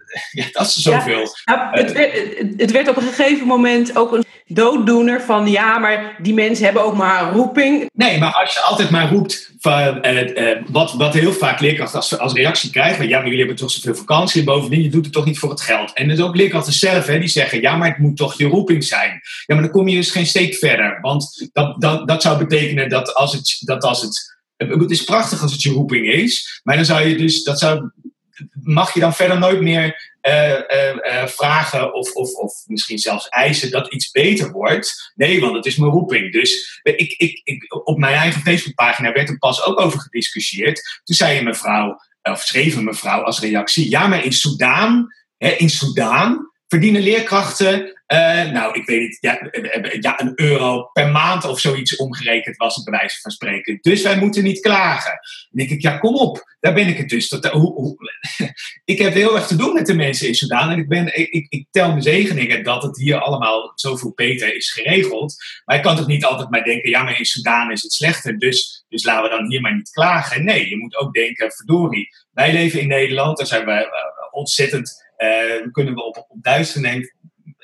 Ja, 0.32 0.46
dat 0.51 0.68
is 0.68 0.74
zoveel. 0.74 1.27
Ja, 1.46 1.70
het, 1.72 1.92
werd, 1.92 2.13
het 2.58 2.72
werd 2.72 2.88
op 2.88 2.98
een 2.98 3.04
gegeven 3.04 3.48
moment 3.48 3.98
ook 3.98 4.12
een 4.12 4.25
dooddoener 4.48 5.22
van 5.22 5.48
ja, 5.48 5.77
maar 5.77 6.16
die 6.22 6.34
mensen 6.34 6.66
hebben 6.66 6.84
ook 6.84 6.96
maar 6.96 7.24
een 7.24 7.34
roeping. 7.34 7.89
Nee, 7.94 8.18
maar 8.18 8.34
als 8.34 8.54
je 8.54 8.60
altijd 8.60 8.89
maar 8.89 9.10
roept 9.10 9.51
van 9.60 10.06
uh, 10.06 10.24
uh, 10.24 10.58
wat, 10.70 10.94
wat 10.94 11.13
heel 11.13 11.34
vaak 11.34 11.60
leerkrachten 11.60 12.00
als, 12.00 12.20
als 12.20 12.34
reactie 12.34 12.70
krijgen, 12.70 13.08
ja, 13.08 13.18
maar 13.18 13.25
jullie 13.25 13.39
hebben 13.39 13.56
toch 13.56 13.72
zoveel 13.72 13.96
vakantie 13.96 14.39
en 14.39 14.46
bovendien, 14.46 14.84
je 14.84 14.89
doet 14.89 15.04
het 15.04 15.13
toch 15.13 15.25
niet 15.25 15.39
voor 15.39 15.50
het 15.50 15.62
geld. 15.62 15.94
En 15.94 16.08
dus 16.08 16.20
ook 16.20 16.36
leerkrachten 16.36 16.74
zelf, 16.74 17.06
hè, 17.06 17.20
die 17.20 17.27
zeggen, 17.27 17.62
ja, 17.62 17.75
maar 17.75 17.89
het 17.89 17.98
moet 17.98 18.18
toch 18.18 18.38
je 18.38 18.48
roeping 18.48 18.84
zijn. 18.84 19.22
Ja, 19.46 19.56
maar 19.56 19.63
dan 19.63 19.72
kom 19.72 19.88
je 19.88 19.96
dus 19.96 20.12
geen 20.12 20.25
steek 20.25 20.56
verder, 20.56 20.98
want 21.01 21.50
dat, 21.54 21.82
dat, 21.82 22.08
dat 22.08 22.22
zou 22.22 22.38
betekenen 22.38 22.89
dat 22.89 23.13
als 23.13 23.34
het, 23.34 23.58
dat 23.60 23.84
als 23.84 24.01
het 24.01 24.37
het 24.58 24.92
is 24.92 25.04
prachtig 25.04 25.42
als 25.42 25.52
het 25.52 25.62
je 25.62 25.72
roeping 25.72 26.08
is, 26.08 26.62
maar 26.64 26.76
dan 26.76 26.86
zou 26.86 27.08
je 27.08 27.18
dus, 27.18 27.44
dat 27.44 27.60
zou, 27.60 27.92
mag 28.62 28.94
je 28.94 29.00
dan 29.00 29.14
verder 29.14 29.40
nooit 29.40 29.62
meer 29.62 30.16
uh, 30.22 30.50
uh, 30.52 31.28
vragen 31.28 31.94
of, 31.94 32.12
of, 32.12 32.34
of 32.34 32.54
misschien 32.66 32.98
zelfs 33.00 33.30
eisen 33.30 33.72
dat 33.72 33.94
iets 33.94 34.12
beter 34.12 34.52
wordt. 34.52 35.12
Nee, 35.16 35.40
want 35.40 35.56
het 35.56 35.66
is 35.66 35.76
mijn 35.76 35.92
roeping. 35.92 36.32
Dus 36.32 36.82
ik, 36.84 37.14
ik, 37.18 37.42
ik, 37.44 37.76
op 37.86 37.98
mijn 37.98 38.16
eigen 38.16 38.42
Facebookpagina 38.42 39.12
werd 39.12 39.30
er 39.30 39.38
pas 39.38 39.64
ook 39.64 39.80
over 39.80 40.00
gediscussieerd. 40.00 41.02
Toen 41.04 41.16
zei 41.16 41.38
een 41.38 41.44
mevrouw, 41.44 42.02
of 42.22 42.42
schreef 42.42 42.76
een 42.76 42.84
mevrouw 42.84 43.22
als 43.22 43.40
reactie, 43.40 43.90
ja, 43.90 44.08
maar 44.08 44.26
in 44.26 44.34
Soudaan, 44.34 45.14
hè, 45.38 45.50
in 45.50 45.70
Soudaan 45.70 46.52
verdienen 46.68 47.02
leerkrachten, 47.02 47.97
uh, 48.08 48.52
nou, 48.52 48.80
ik 48.80 48.86
weet 48.86 49.00
niet, 49.00 49.18
ja, 49.20 49.50
ja, 50.00 50.22
een 50.22 50.32
euro 50.36 50.90
per 50.94 51.12
maand 51.12 51.46
of 51.46 51.60
zoiets 51.60 51.96
omgerekend 51.96 52.58
was 52.58 52.76
het 52.76 52.86
bij 52.86 53.00
wijze 53.00 53.22
van 53.22 53.32
spreken. 53.32 53.78
Dus 53.82 54.02
wij 54.02 54.18
moeten 54.18 54.44
niet 54.44 54.60
klagen. 54.60 55.12
Dan 55.12 55.66
denk 55.66 55.70
ik, 55.70 55.82
ja, 55.82 55.98
kom 55.98 56.16
op, 56.16 56.56
daar 56.60 56.74
ben 56.74 56.88
ik 56.88 56.98
het 56.98 57.10
dus. 57.10 57.30
Dat, 57.30 57.46
hoe, 57.46 57.74
hoe, 57.74 57.98
ik 58.86 59.00
heb 59.00 59.14
heel 59.14 59.36
erg 59.36 59.48
te 59.48 59.56
doen 59.56 59.74
met 59.74 59.86
de 59.86 59.94
mensen 59.94 60.28
in 60.28 60.36
Sudan 60.36 60.70
en 60.70 60.78
ik, 60.78 60.88
ben, 60.88 61.20
ik, 61.20 61.46
ik, 61.50 61.68
tel 61.72 61.88
mijn 61.88 62.02
zegeningen 62.02 62.64
dat 62.64 62.84
het 62.84 62.98
hier 62.98 63.20
allemaal 63.20 63.72
zoveel 63.76 64.12
beter 64.16 64.56
is 64.56 64.72
geregeld. 64.72 65.36
Maar 65.66 65.76
ik 65.76 65.84
kan 65.84 65.96
toch 65.96 66.08
niet 66.08 66.26
altijd 66.26 66.50
maar 66.50 66.64
denken, 66.64 66.90
ja, 66.90 67.04
maar 67.04 67.20
in 67.20 67.26
Sudan 67.26 67.72
is 67.72 67.82
het 67.82 67.94
slechter, 67.94 68.40
dus, 68.40 68.86
dus 68.90 69.04
laten 69.04 69.30
we 69.30 69.38
dan 69.38 69.50
hier 69.50 69.62
maar 69.62 69.76
niet 69.76 69.90
klagen. 69.90 70.44
Nee, 70.44 70.70
je 70.70 70.78
moet 70.78 70.96
ook 70.96 71.14
denken, 71.14 71.52
verdorie, 71.52 72.10
wij 72.32 72.54
leven 72.54 72.80
in 72.80 72.88
Nederland, 72.88 73.38
daar 73.38 73.48
zijn 73.48 73.66
we 73.66 74.06
ontzettend 74.32 75.06
uh, 75.18 75.72
kunnen 75.72 75.94
we 75.94 76.04
op, 76.04 76.26
op 76.28 76.44
duizenden 76.44 77.14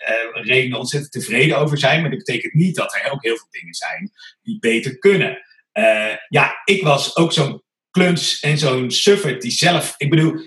uh, 0.09 0.43
redenen 0.43 0.79
ontzettend 0.79 1.11
tevreden 1.11 1.57
over 1.57 1.77
zijn. 1.77 2.01
Maar 2.01 2.09
dat 2.09 2.23
betekent 2.23 2.53
niet 2.53 2.75
dat 2.75 2.93
er 2.93 3.11
ook 3.11 3.23
heel 3.23 3.37
veel 3.37 3.47
dingen 3.49 3.73
zijn 3.73 4.11
die 4.41 4.59
beter 4.59 4.97
kunnen. 4.97 5.41
Uh, 5.73 6.15
ja, 6.27 6.61
ik 6.65 6.83
was 6.83 7.15
ook 7.15 7.33
zo'n 7.33 7.63
kluns 7.91 8.39
en 8.39 8.57
zo'n 8.57 8.91
suffert 8.91 9.41
die 9.41 9.51
zelf. 9.51 9.93
Ik 9.97 10.09
bedoel, 10.09 10.39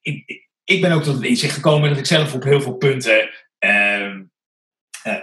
ik, 0.00 0.46
ik 0.64 0.80
ben 0.80 0.92
ook 0.92 1.02
tot 1.02 1.14
het 1.14 1.24
inzicht 1.24 1.54
gekomen 1.54 1.88
dat 1.88 1.98
ik 1.98 2.06
zelf 2.06 2.34
op 2.34 2.42
heel 2.42 2.60
veel 2.60 2.76
punten. 2.76 3.30
Uh, 3.64 4.16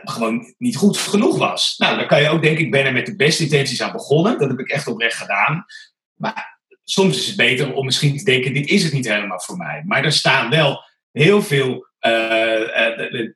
gewoon 0.04 0.54
niet 0.58 0.76
goed 0.76 0.98
genoeg 0.98 1.38
was. 1.38 1.78
Nou, 1.78 1.98
dan 1.98 2.08
kan 2.08 2.22
je 2.22 2.30
ook 2.30 2.42
denken, 2.42 2.66
ik 2.66 2.72
ben 2.72 2.86
er 2.86 2.94
met 2.94 3.06
de 3.06 3.16
beste 3.16 3.44
intenties 3.44 3.82
aan 3.82 3.92
begonnen. 3.92 4.40
Dat 4.40 4.50
heb 4.50 4.60
ik 4.60 4.70
echt 4.70 4.88
oprecht 4.88 5.18
gedaan. 5.18 5.66
Maar 6.14 6.60
soms 6.84 7.18
is 7.18 7.28
het 7.28 7.36
beter 7.36 7.74
om 7.74 7.86
misschien 7.86 8.18
te 8.18 8.24
denken, 8.24 8.54
dit 8.54 8.70
is 8.70 8.84
het 8.84 8.94
niet 8.94 9.08
helemaal 9.08 9.40
voor 9.42 9.58
mij. 9.58 9.84
Maar 9.86 10.04
er 10.04 10.12
staan 10.12 10.50
wel 10.50 10.84
heel 11.12 11.42
veel, 11.42 11.88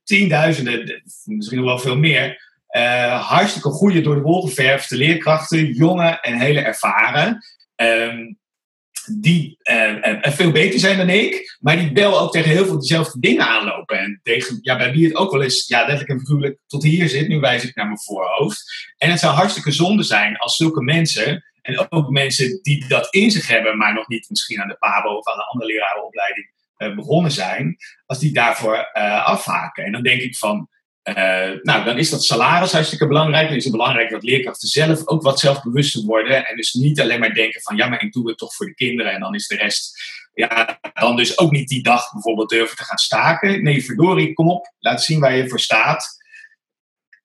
tienduizenden, 0.03 1.03
misschien 1.23 1.63
wel 1.63 1.79
veel 1.79 1.97
meer, 1.97 2.45
uh, 2.71 3.27
hartstikke 3.27 3.69
goede 3.69 4.01
door 4.01 4.15
de 4.15 4.21
wol 4.21 4.41
geverfde 4.41 4.95
leerkrachten, 4.95 5.71
jonge 5.71 6.19
en 6.21 6.39
hele 6.39 6.59
ervaren. 6.59 7.45
Um, 7.75 8.39
die 9.19 9.57
uh, 9.71 10.17
veel 10.21 10.51
beter 10.51 10.79
zijn 10.79 10.97
dan 10.97 11.09
ik, 11.09 11.57
maar 11.59 11.77
die 11.77 11.91
bel 11.91 12.19
ook 12.19 12.31
tegen 12.31 12.49
heel 12.49 12.65
veel 12.65 12.79
dezelfde 12.79 13.19
dingen 13.19 13.47
aanlopen. 13.47 13.99
En 13.99 14.19
tegen, 14.23 14.59
ja, 14.61 14.77
bij 14.77 14.91
wie 14.91 15.05
het 15.05 15.15
ook 15.15 15.31
wel 15.31 15.43
eens, 15.43 15.67
ja, 15.67 15.79
letterlijk 15.79 16.09
en 16.09 16.19
figuurlijk 16.19 16.59
tot 16.67 16.83
hier 16.83 17.09
zit, 17.09 17.27
nu 17.27 17.39
wijs 17.39 17.63
ik 17.63 17.75
naar 17.75 17.85
mijn 17.85 17.99
voorhoofd. 17.99 18.63
En 18.97 19.09
het 19.09 19.19
zou 19.19 19.33
hartstikke 19.33 19.71
zonde 19.71 20.03
zijn 20.03 20.37
als 20.37 20.55
zulke 20.55 20.81
mensen, 20.81 21.43
en 21.61 21.91
ook 21.91 22.09
mensen 22.09 22.59
die 22.61 22.87
dat 22.87 23.07
in 23.13 23.31
zich 23.31 23.47
hebben, 23.47 23.77
maar 23.77 23.93
nog 23.93 24.07
niet 24.07 24.29
misschien 24.29 24.61
aan 24.61 24.67
de 24.67 24.77
PABO 24.77 25.09
of 25.09 25.27
aan 25.27 25.37
een 25.37 25.45
andere 25.45 25.71
lerarenopleiding, 25.71 26.49
begonnen 26.77 27.31
zijn, 27.31 27.77
als 28.05 28.19
die 28.19 28.33
daarvoor 28.33 28.91
uh, 28.93 29.25
afhaken. 29.25 29.83
En 29.83 29.91
dan 29.91 30.03
denk 30.03 30.21
ik 30.21 30.37
van, 30.37 30.69
uh, 31.03 31.15
nou, 31.61 31.83
dan 31.83 31.97
is 31.97 32.09
dat 32.09 32.23
salaris 32.23 32.71
hartstikke 32.71 33.07
belangrijk. 33.07 33.47
Dan 33.47 33.57
is 33.57 33.63
het 33.63 33.73
belangrijk 33.73 34.09
dat 34.09 34.23
leerkrachten 34.23 34.67
zelf 34.67 35.07
ook 35.07 35.21
wat 35.21 35.39
zelfbewuster 35.39 36.01
worden. 36.01 36.45
En 36.45 36.55
dus 36.55 36.73
niet 36.73 37.01
alleen 37.01 37.19
maar 37.19 37.33
denken 37.33 37.61
van, 37.61 37.75
ja, 37.75 37.87
maar 37.87 38.03
ik 38.03 38.13
doe 38.13 38.27
het 38.27 38.37
toch 38.37 38.55
voor 38.55 38.65
de 38.65 38.73
kinderen 38.73 39.11
en 39.11 39.19
dan 39.19 39.35
is 39.35 39.47
de 39.47 39.55
rest... 39.55 40.15
Ja, 40.33 40.79
dan 40.93 41.15
dus 41.15 41.37
ook 41.37 41.51
niet 41.51 41.67
die 41.67 41.83
dag 41.83 42.11
bijvoorbeeld 42.11 42.49
durven 42.49 42.77
te 42.77 42.83
gaan 42.83 42.97
staken. 42.97 43.63
Nee, 43.63 43.85
verdorie, 43.85 44.33
kom 44.33 44.49
op, 44.49 44.73
laat 44.79 45.03
zien 45.03 45.19
waar 45.19 45.35
je 45.35 45.49
voor 45.49 45.59
staat. 45.59 46.17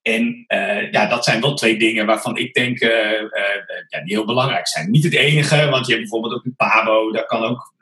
En 0.03 0.45
ja, 0.91 1.07
dat 1.07 1.25
zijn 1.25 1.41
wel 1.41 1.55
twee 1.55 1.79
dingen 1.79 2.07
waarvan 2.07 2.37
ik 2.37 2.55
denk 2.55 2.79
ja, 2.79 4.03
die 4.05 4.15
heel 4.15 4.25
belangrijk 4.25 4.69
zijn. 4.69 4.91
Niet 4.91 5.05
het 5.05 5.15
enige, 5.15 5.69
want 5.69 5.87
je 5.87 5.93
hebt 5.93 6.09
bijvoorbeeld 6.09 6.35
ook 6.35 6.45
een 6.45 6.57
PABO, 6.57 7.13
daar 7.13 7.27
kan 7.27 7.43
ook 7.43 7.75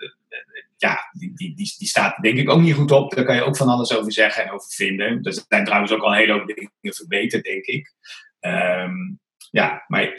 die, 1.34 1.54
die, 1.56 1.74
die, 1.78 1.88
staat 1.88 2.22
denk 2.22 2.38
ik 2.38 2.50
ook 2.50 2.60
niet 2.60 2.74
goed 2.74 2.90
op. 2.90 3.14
Daar 3.14 3.24
kan 3.24 3.34
je 3.34 3.42
ook 3.42 3.56
van 3.56 3.68
alles 3.68 3.96
over 3.96 4.12
zeggen 4.12 4.44
en 4.44 4.50
over 4.50 4.70
vinden. 4.70 5.18
Er 5.22 5.44
zijn 5.48 5.64
trouwens 5.64 5.92
ook 5.92 6.02
al 6.02 6.10
een 6.10 6.18
hele 6.18 6.32
hoop 6.32 6.46
dingen 6.46 6.70
verbeterd, 6.80 7.44
denk 7.44 7.64
ik. 7.64 7.94
Um, 8.40 9.20
ja, 9.50 9.84
maar 9.86 10.12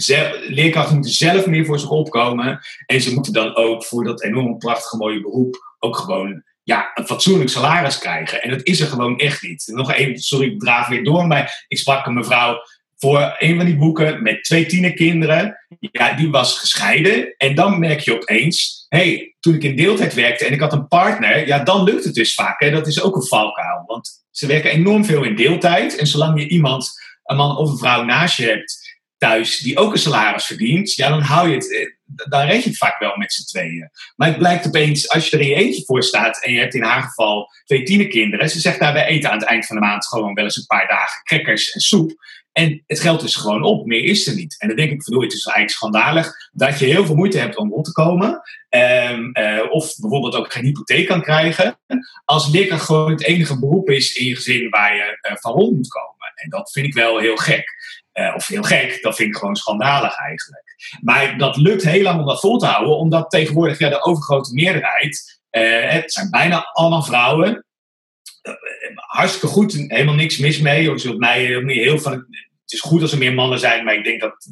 leerkrachten 0.48 0.94
moeten 0.94 1.12
zelf 1.12 1.46
meer 1.46 1.66
voor 1.66 1.80
zich 1.80 1.90
opkomen. 1.90 2.60
En 2.86 3.02
ze 3.02 3.14
moeten 3.14 3.34
dan 3.34 3.56
ook 3.56 3.84
voor 3.84 4.04
dat 4.04 4.24
enorm 4.24 4.58
prachtige 4.58 4.98
mooie 4.98 5.22
beroep 5.22 5.76
ook 5.80 5.98
gewoon 5.98 6.44
ja, 6.64 6.92
een 6.94 7.06
fatsoenlijk 7.06 7.50
salaris 7.50 7.98
krijgen. 7.98 8.42
En 8.42 8.50
dat 8.50 8.64
is 8.64 8.80
er 8.80 8.88
gewoon 8.88 9.18
echt 9.18 9.42
niet. 9.42 9.64
Nog 9.68 9.92
even, 9.92 10.18
sorry, 10.18 10.52
ik 10.52 10.60
draaf 10.60 10.88
weer 10.88 11.04
door, 11.04 11.28
maar 11.28 11.66
ik 11.68 11.78
sprak 11.78 12.06
een 12.06 12.14
mevrouw 12.14 12.58
voor 13.02 13.36
een 13.40 13.56
van 13.56 13.66
die 13.66 13.78
boeken 13.78 14.24
met 14.24 14.44
twee 14.44 14.66
tienerkinderen. 14.66 15.58
Ja, 15.80 16.14
die 16.14 16.30
was 16.30 16.60
gescheiden. 16.60 17.34
En 17.38 17.56
dan 17.56 17.80
merk 17.80 18.00
je 18.00 18.14
opeens, 18.14 18.86
hey, 18.90 19.36
toen 19.40 19.54
ik 19.54 19.64
in 19.64 19.76
deeltijd 19.76 20.14
werkte 20.14 20.46
en 20.46 20.54
ik 20.54 20.60
had 20.60 20.74
een 20.74 20.88
partner, 20.88 21.48
ja, 21.48 21.64
dan 21.64 21.84
lukt 21.84 22.04
het 22.04 22.14
dus 22.14 22.34
vaak. 22.34 22.60
Hè? 22.60 22.72
Dat 22.72 22.88
is 22.88 23.02
ook 23.02 23.16
een 23.16 23.28
valkuil. 23.28 23.84
Want 23.86 24.10
ze 24.32 24.48
werken 24.48 24.72
enorm 24.72 25.06
veel 25.06 25.24
in 25.24 25.36
deeltijd. 25.36 25.98
En 25.98 26.08
zolang 26.08 26.40
je 26.40 26.48
iemand, 26.48 26.92
een 27.24 27.36
man 27.36 27.58
of 27.58 27.72
een 27.72 27.78
vrouw 27.78 28.04
naast 28.04 28.38
je 28.38 28.46
hebt 28.46 29.00
thuis, 29.18 29.60
die 29.60 29.78
ook 29.78 29.92
een 29.92 30.00
salaris 30.00 30.46
verdient, 30.46 30.94
ja, 30.94 31.10
dan 31.10 31.22
hou 31.22 31.50
je 31.50 31.56
het, 31.56 31.74
eh, 31.74 31.86
dan 32.30 32.46
red 32.46 32.64
je 32.64 32.70
het 32.70 32.78
vaak 32.78 33.00
wel 33.00 33.18
met 33.18 33.34
z'n 33.34 33.46
tweeën. 33.46 33.90
Maar 34.16 34.28
het 34.28 34.38
blijkt 34.38 34.68
opeens, 34.68 35.10
als 35.10 35.30
je 35.30 35.38
er 35.38 35.44
in 35.44 35.50
je 35.50 35.56
eentje 35.56 35.86
voor 35.86 36.04
staat 36.04 36.44
en 36.44 36.54
je 36.54 36.60
hebt 36.60 36.74
in 36.74 36.84
haar 36.84 37.02
geval 37.04 37.48
twee 37.66 37.84
tienerkinderen, 37.84 38.50
ze 38.50 38.60
zegt 38.60 38.80
daar, 38.80 38.94
wij 38.94 39.06
eten 39.06 39.32
aan 39.32 39.40
het 39.40 39.48
eind 39.48 39.66
van 39.66 39.76
de 39.76 39.82
maand 39.82 40.08
gewoon 40.08 40.34
wel 40.34 40.44
eens 40.44 40.58
een 40.58 40.66
paar 40.66 40.88
dagen 40.88 41.24
crackers 41.24 41.72
en 41.72 41.80
soep. 41.80 42.12
En 42.52 42.84
het 42.88 43.00
geldt 43.00 43.22
dus 43.22 43.36
gewoon 43.36 43.64
op, 43.64 43.86
meer 43.86 44.04
is 44.04 44.28
er 44.28 44.36
niet. 44.36 44.56
En 44.60 44.68
dan 44.68 44.78
denk 44.78 44.92
ik, 44.92 45.04
van, 45.04 45.22
het 45.22 45.34
is 45.34 45.46
eigenlijk 45.46 45.76
schandalig 45.76 46.32
dat 46.52 46.80
je 46.80 46.86
heel 46.86 47.06
veel 47.06 47.16
moeite 47.16 47.38
hebt 47.38 47.58
om 47.58 47.72
rond 47.72 47.86
te 47.86 47.92
komen. 47.92 48.42
Um, 48.70 49.30
uh, 49.34 49.62
of 49.70 49.96
bijvoorbeeld 49.98 50.36
ook 50.36 50.54
geen 50.54 50.64
hypotheek 50.64 51.08
kan 51.08 51.22
krijgen. 51.22 51.80
Als 52.26 52.50
leerkracht 52.50 52.86
gewoon 52.86 53.12
het 53.12 53.24
enige 53.24 53.60
beroep 53.60 53.90
is 53.90 54.14
in 54.14 54.26
je 54.26 54.36
gezin 54.36 54.70
waar 54.70 54.96
je 54.96 55.20
uh, 55.30 55.36
van 55.36 55.52
rond 55.52 55.76
moet 55.76 55.88
komen. 55.88 56.32
En 56.36 56.50
dat 56.50 56.72
vind 56.72 56.86
ik 56.86 56.94
wel 56.94 57.20
heel 57.20 57.38
gek. 57.38 57.64
Uh, 58.14 58.34
of 58.36 58.48
heel 58.48 58.64
gek, 58.64 59.02
dat 59.02 59.16
vind 59.16 59.30
ik 59.30 59.36
gewoon 59.38 59.56
schandalig 59.56 60.16
eigenlijk. 60.18 60.98
Maar 61.02 61.38
dat 61.38 61.58
lukt 61.58 61.84
heel 61.84 62.04
lang 62.04 62.20
om 62.20 62.26
dat 62.26 62.40
vol 62.40 62.58
te 62.58 62.66
houden, 62.66 62.98
omdat 62.98 63.30
tegenwoordig 63.30 63.80
ja, 63.80 63.90
de 63.90 64.04
overgrote 64.04 64.54
meerderheid, 64.54 65.40
het 65.50 66.12
zijn 66.12 66.30
bijna 66.30 66.64
allemaal 66.74 67.04
vrouwen, 67.04 67.66
hartstikke 68.96 69.48
goed, 69.48 69.74
helemaal 69.74 70.16
niks 70.16 70.38
mis 70.38 70.60
mee. 70.60 70.84
Je 70.84 70.98
zult 70.98 71.18
mij 71.18 71.46
heel 71.66 72.00
van, 72.00 72.14
het 72.14 72.74
is 72.74 72.80
goed 72.80 73.02
als 73.02 73.12
er 73.12 73.18
meer 73.18 73.34
mannen 73.34 73.60
zijn, 73.60 73.84
maar 73.84 73.96
ik 73.96 74.04
denk 74.04 74.22
dat, 74.22 74.50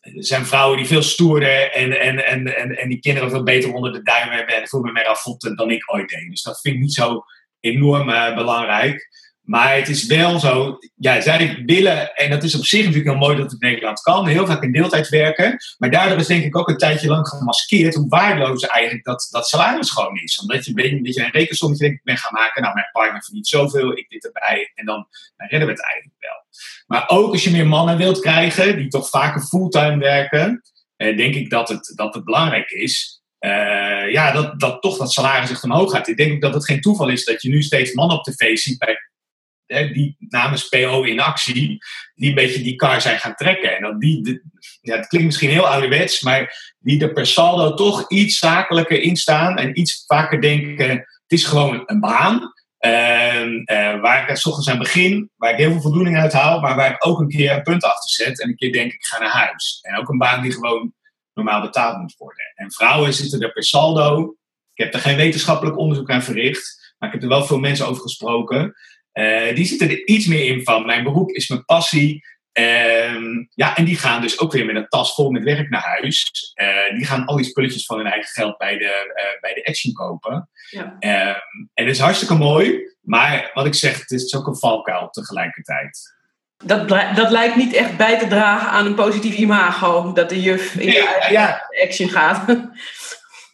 er 0.00 0.24
zijn 0.24 0.46
vrouwen 0.46 0.76
die 0.76 0.86
veel 0.86 1.02
stoerder 1.02 1.70
en, 1.72 2.00
en, 2.00 2.26
en, 2.26 2.56
en, 2.56 2.78
en 2.78 2.88
die 2.88 3.00
kinderen 3.00 3.30
veel 3.30 3.42
beter 3.42 3.72
onder 3.72 3.92
de 3.92 4.02
duim 4.02 4.30
hebben 4.30 4.54
en 4.54 4.68
veel 4.68 4.80
meer 4.80 5.06
afvotten 5.06 5.56
dan 5.56 5.70
ik 5.70 5.92
ooit 5.92 6.08
deed. 6.08 6.30
Dus 6.30 6.42
dat 6.42 6.60
vind 6.60 6.74
ik 6.74 6.80
niet 6.80 6.94
zo 6.94 7.24
enorm 7.60 8.08
uh, 8.08 8.34
belangrijk. 8.34 9.08
Maar 9.44 9.76
het 9.76 9.88
is 9.88 10.06
wel 10.06 10.38
zo, 10.38 10.78
ja, 10.94 11.20
zij 11.20 11.62
willen, 11.66 12.14
en 12.14 12.30
dat 12.30 12.42
is 12.42 12.54
op 12.54 12.64
zich 12.64 12.84
natuurlijk 12.84 13.08
heel 13.08 13.18
mooi 13.18 13.36
dat 13.36 13.52
het 13.52 13.62
in 13.62 13.68
Nederland 13.68 14.00
kan, 14.00 14.26
heel 14.26 14.46
vaak 14.46 14.62
in 14.62 14.72
deeltijd 14.72 15.08
werken. 15.08 15.56
Maar 15.78 15.90
daardoor 15.90 16.18
is 16.18 16.26
denk 16.26 16.44
ik 16.44 16.56
ook 16.56 16.68
een 16.68 16.76
tijdje 16.76 17.08
lang 17.08 17.28
gemaskeerd 17.28 17.94
hoe 17.94 18.08
waardeloos 18.08 18.62
eigenlijk 18.62 19.04
dat, 19.04 19.28
dat 19.30 19.48
salaris 19.48 19.90
gewoon 19.90 20.18
is. 20.18 20.38
Omdat 20.38 20.64
je 20.64 20.70
een 20.70 21.02
beetje 21.02 21.24
een 21.24 21.30
rekensommetje 21.30 21.84
denk 21.84 21.98
ik, 21.98 22.04
ben 22.04 22.16
gaan 22.16 22.32
maken, 22.32 22.62
nou 22.62 22.74
mijn 22.74 22.90
partner 22.92 23.22
verdient 23.22 23.48
zoveel, 23.48 23.98
ik 23.98 24.08
dit 24.08 24.24
erbij, 24.24 24.72
en 24.74 24.86
dan, 24.86 25.06
dan 25.36 25.48
redden 25.48 25.68
we 25.68 25.74
het 25.74 25.84
eigenlijk 25.84 26.16
wel. 26.18 26.44
Maar 26.86 27.04
ook 27.06 27.32
als 27.32 27.44
je 27.44 27.50
meer 27.50 27.66
mannen 27.66 27.96
wilt 27.96 28.20
krijgen, 28.20 28.76
die 28.76 28.88
toch 28.88 29.08
vaker 29.08 29.40
fulltime 29.40 29.98
werken, 29.98 30.62
eh, 30.96 31.16
denk 31.16 31.34
ik 31.34 31.50
dat 31.50 31.68
het, 31.68 31.92
dat 31.94 32.14
het 32.14 32.24
belangrijk 32.24 32.70
is 32.70 33.22
uh, 33.44 34.12
ja, 34.12 34.32
dat, 34.32 34.60
dat 34.60 34.82
toch 34.82 34.96
dat 34.96 35.12
salaris 35.12 35.50
echt 35.50 35.64
omhoog 35.64 35.90
gaat. 35.90 36.08
Ik 36.08 36.16
denk 36.16 36.32
ook 36.32 36.40
dat 36.40 36.54
het 36.54 36.64
geen 36.64 36.80
toeval 36.80 37.08
is 37.08 37.24
dat 37.24 37.42
je 37.42 37.48
nu 37.48 37.62
steeds 37.62 37.92
mannen 37.92 38.16
op 38.16 38.24
tv 38.24 38.56
ziet 38.56 38.78
bij 38.78 38.96
die 39.66 40.16
namens 40.18 40.68
PO 40.68 41.02
in 41.02 41.20
actie, 41.20 41.78
die 42.14 42.28
een 42.28 42.34
beetje 42.34 42.62
die 42.62 42.76
kar 42.76 43.00
zijn 43.00 43.18
gaan 43.18 43.34
trekken. 43.34 43.76
En 43.76 43.82
dat 43.82 44.00
die, 44.00 44.42
ja, 44.80 44.96
het 44.96 45.06
klinkt 45.06 45.26
misschien 45.26 45.50
heel 45.50 45.68
ouderwets, 45.68 46.20
maar 46.20 46.74
die 46.78 47.02
er 47.02 47.12
per 47.12 47.26
saldo 47.26 47.74
toch 47.74 48.10
iets 48.10 48.38
zakelijker 48.38 49.00
in 49.00 49.16
staan 49.16 49.56
en 49.56 49.78
iets 49.78 50.04
vaker 50.06 50.40
denken: 50.40 50.88
het 50.88 51.06
is 51.26 51.44
gewoon 51.44 51.82
een 51.86 52.00
baan. 52.00 52.52
Uh, 52.86 54.00
waar 54.00 54.30
ik 54.30 54.36
s 54.36 54.46
ochtends 54.46 54.70
aan 54.70 54.78
begin, 54.78 55.30
waar 55.36 55.50
ik 55.50 55.56
heel 55.56 55.70
veel 55.70 55.80
voldoening 55.80 56.16
uit 56.16 56.32
haal, 56.32 56.60
maar 56.60 56.76
waar 56.76 56.90
ik 56.90 57.06
ook 57.06 57.20
een 57.20 57.28
keer 57.28 57.52
een 57.52 57.62
punt 57.62 57.84
achter 57.84 58.10
zet 58.10 58.40
en 58.40 58.48
een 58.48 58.56
keer 58.56 58.72
denk 58.72 58.92
ik 58.92 59.04
ga 59.04 59.18
naar 59.18 59.30
huis. 59.30 59.78
En 59.82 59.98
ook 59.98 60.08
een 60.08 60.18
baan 60.18 60.42
die 60.42 60.52
gewoon 60.52 60.94
normaal 61.34 61.60
betaald 61.60 61.98
moet 61.98 62.14
worden. 62.16 62.52
En 62.54 62.72
vrouwen 62.72 63.14
zitten 63.14 63.40
er 63.40 63.52
per 63.52 63.64
saldo. 63.64 64.36
Ik 64.74 64.84
heb 64.84 64.94
er 64.94 65.00
geen 65.00 65.16
wetenschappelijk 65.16 65.78
onderzoek 65.78 66.10
aan 66.10 66.22
verricht, 66.22 66.94
maar 66.98 67.08
ik 67.08 67.14
heb 67.14 67.22
er 67.22 67.36
wel 67.36 67.44
veel 67.44 67.58
mensen 67.58 67.86
over 67.86 68.02
gesproken. 68.02 68.74
Uh, 69.14 69.54
die 69.54 69.64
zitten 69.64 69.90
er 69.90 70.06
iets 70.06 70.26
meer 70.26 70.46
in 70.46 70.64
van. 70.64 70.86
Mijn 70.86 71.04
beroep 71.04 71.30
is 71.30 71.48
mijn 71.48 71.64
passie. 71.64 72.24
Um, 72.52 73.48
ja, 73.54 73.76
en 73.76 73.84
die 73.84 73.96
gaan 73.96 74.20
dus 74.20 74.38
ook 74.40 74.52
weer 74.52 74.64
met 74.64 74.76
een 74.76 74.88
tas 74.88 75.14
vol 75.14 75.30
met 75.30 75.42
werk 75.42 75.70
naar 75.70 75.82
huis. 75.82 76.30
Uh, 76.60 76.96
die 76.96 77.06
gaan 77.06 77.24
al 77.24 77.36
die 77.36 77.44
spulletjes 77.44 77.86
van 77.86 77.96
hun 77.96 78.06
eigen 78.06 78.30
geld 78.30 78.58
bij 78.58 78.78
de, 78.78 79.12
uh, 79.16 79.40
bij 79.40 79.54
de 79.54 79.64
Action 79.64 79.92
kopen. 79.92 80.48
Ja. 80.70 80.82
Um, 80.82 81.70
en 81.74 81.84
dat 81.84 81.94
is 81.94 82.00
hartstikke 82.00 82.34
mooi. 82.34 82.92
Maar 83.00 83.50
wat 83.54 83.66
ik 83.66 83.74
zeg, 83.74 84.00
het 84.00 84.10
is 84.10 84.34
ook 84.34 84.46
een 84.46 84.58
valkuil 84.58 85.10
tegelijkertijd. 85.10 86.14
Dat, 86.64 86.88
dat 86.88 87.30
lijkt 87.30 87.56
niet 87.56 87.72
echt 87.72 87.96
bij 87.96 88.18
te 88.18 88.26
dragen 88.26 88.68
aan 88.68 88.86
een 88.86 88.94
positief 88.94 89.36
imago. 89.36 90.12
Dat 90.12 90.28
de 90.28 90.42
juf 90.42 90.74
in 90.74 90.92
ja, 90.92 91.26
de 91.26 91.32
ja. 91.32 91.70
Action 91.82 92.08
gaat. 92.08 92.44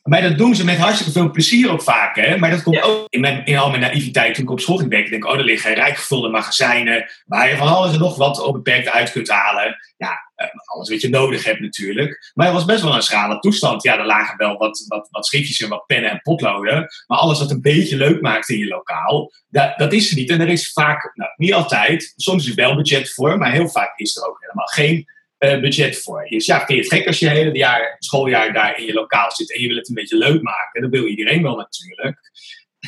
Maar 0.02 0.22
dat 0.22 0.38
doen 0.38 0.54
ze 0.54 0.64
met 0.64 0.76
hartstikke 0.76 1.12
veel 1.12 1.30
plezier 1.30 1.70
ook 1.70 1.82
vaak. 1.82 2.16
Hè? 2.16 2.38
Maar 2.38 2.50
dat 2.50 2.62
komt 2.62 2.82
ook 2.82 3.06
in, 3.08 3.20
mijn, 3.20 3.44
in 3.44 3.56
al 3.56 3.70
mijn 3.70 3.80
naïviteit 3.80 4.34
toen 4.34 4.44
ik 4.44 4.50
op 4.50 4.60
school 4.60 4.76
ging 4.76 4.90
werken. 4.90 5.10
denk 5.10 5.24
ik, 5.24 5.30
oh, 5.30 5.38
er 5.38 5.44
liggen 5.44 5.74
rijk 5.74 5.96
gevulde 5.96 6.28
magazijnen. 6.28 7.10
Waar 7.26 7.48
je 7.48 7.56
van 7.56 7.68
alles 7.68 7.92
en 7.92 7.98
nog 7.98 8.16
wat 8.16 8.42
onbeperkt 8.42 8.88
uit 8.88 9.12
kunt 9.12 9.28
halen. 9.28 9.76
Ja, 9.96 10.30
eh, 10.34 10.46
alles 10.64 10.88
wat 10.88 11.00
je 11.00 11.08
nodig 11.08 11.44
hebt 11.44 11.60
natuurlijk. 11.60 12.30
Maar 12.34 12.46
het 12.46 12.54
was 12.54 12.64
best 12.64 12.82
wel 12.82 12.94
een 12.94 13.02
schrale 13.02 13.38
toestand. 13.38 13.82
Ja, 13.82 13.98
er 13.98 14.06
lagen 14.06 14.36
wel 14.36 14.56
wat, 14.56 14.84
wat, 14.88 15.08
wat 15.10 15.26
schriftjes 15.26 15.60
en 15.60 15.68
wat 15.68 15.86
pennen 15.86 16.10
en 16.10 16.20
potloden. 16.22 16.86
Maar 17.06 17.18
alles 17.18 17.38
wat 17.38 17.50
een 17.50 17.60
beetje 17.60 17.96
leuk 17.96 18.20
maakt 18.20 18.48
in 18.48 18.58
je 18.58 18.66
lokaal, 18.66 19.32
dat, 19.48 19.78
dat 19.78 19.92
is 19.92 20.10
er 20.10 20.16
niet. 20.16 20.30
En 20.30 20.40
er 20.40 20.48
is 20.48 20.72
vaak, 20.72 21.10
nou, 21.14 21.30
niet 21.36 21.54
altijd, 21.54 22.12
soms 22.16 22.44
is 22.44 22.50
er 22.50 22.56
wel 22.56 22.76
budget 22.76 23.12
voor. 23.12 23.38
Maar 23.38 23.52
heel 23.52 23.68
vaak 23.68 23.98
is 23.98 24.16
er 24.16 24.28
ook 24.28 24.40
helemaal 24.40 24.66
geen 24.66 25.08
uh, 25.40 25.60
budget 25.60 26.02
voor. 26.02 26.26
Dus 26.28 26.46
ja, 26.46 26.56
vind 26.56 26.68
je 26.68 26.76
het 26.76 26.92
gek 26.92 27.06
als 27.06 27.18
je 27.18 27.28
het 27.28 27.36
hele 27.36 27.56
jaar, 27.56 27.96
schooljaar 27.98 28.52
daar 28.52 28.78
in 28.78 28.86
je 28.86 28.92
lokaal 28.92 29.32
zit 29.32 29.54
en 29.54 29.60
je 29.60 29.68
wil 29.68 29.76
het 29.76 29.88
een 29.88 29.94
beetje 29.94 30.16
leuk 30.16 30.42
maken? 30.42 30.80
Dat 30.80 30.90
wil 30.90 31.06
iedereen 31.06 31.42
wel 31.42 31.56
natuurlijk. 31.56 32.18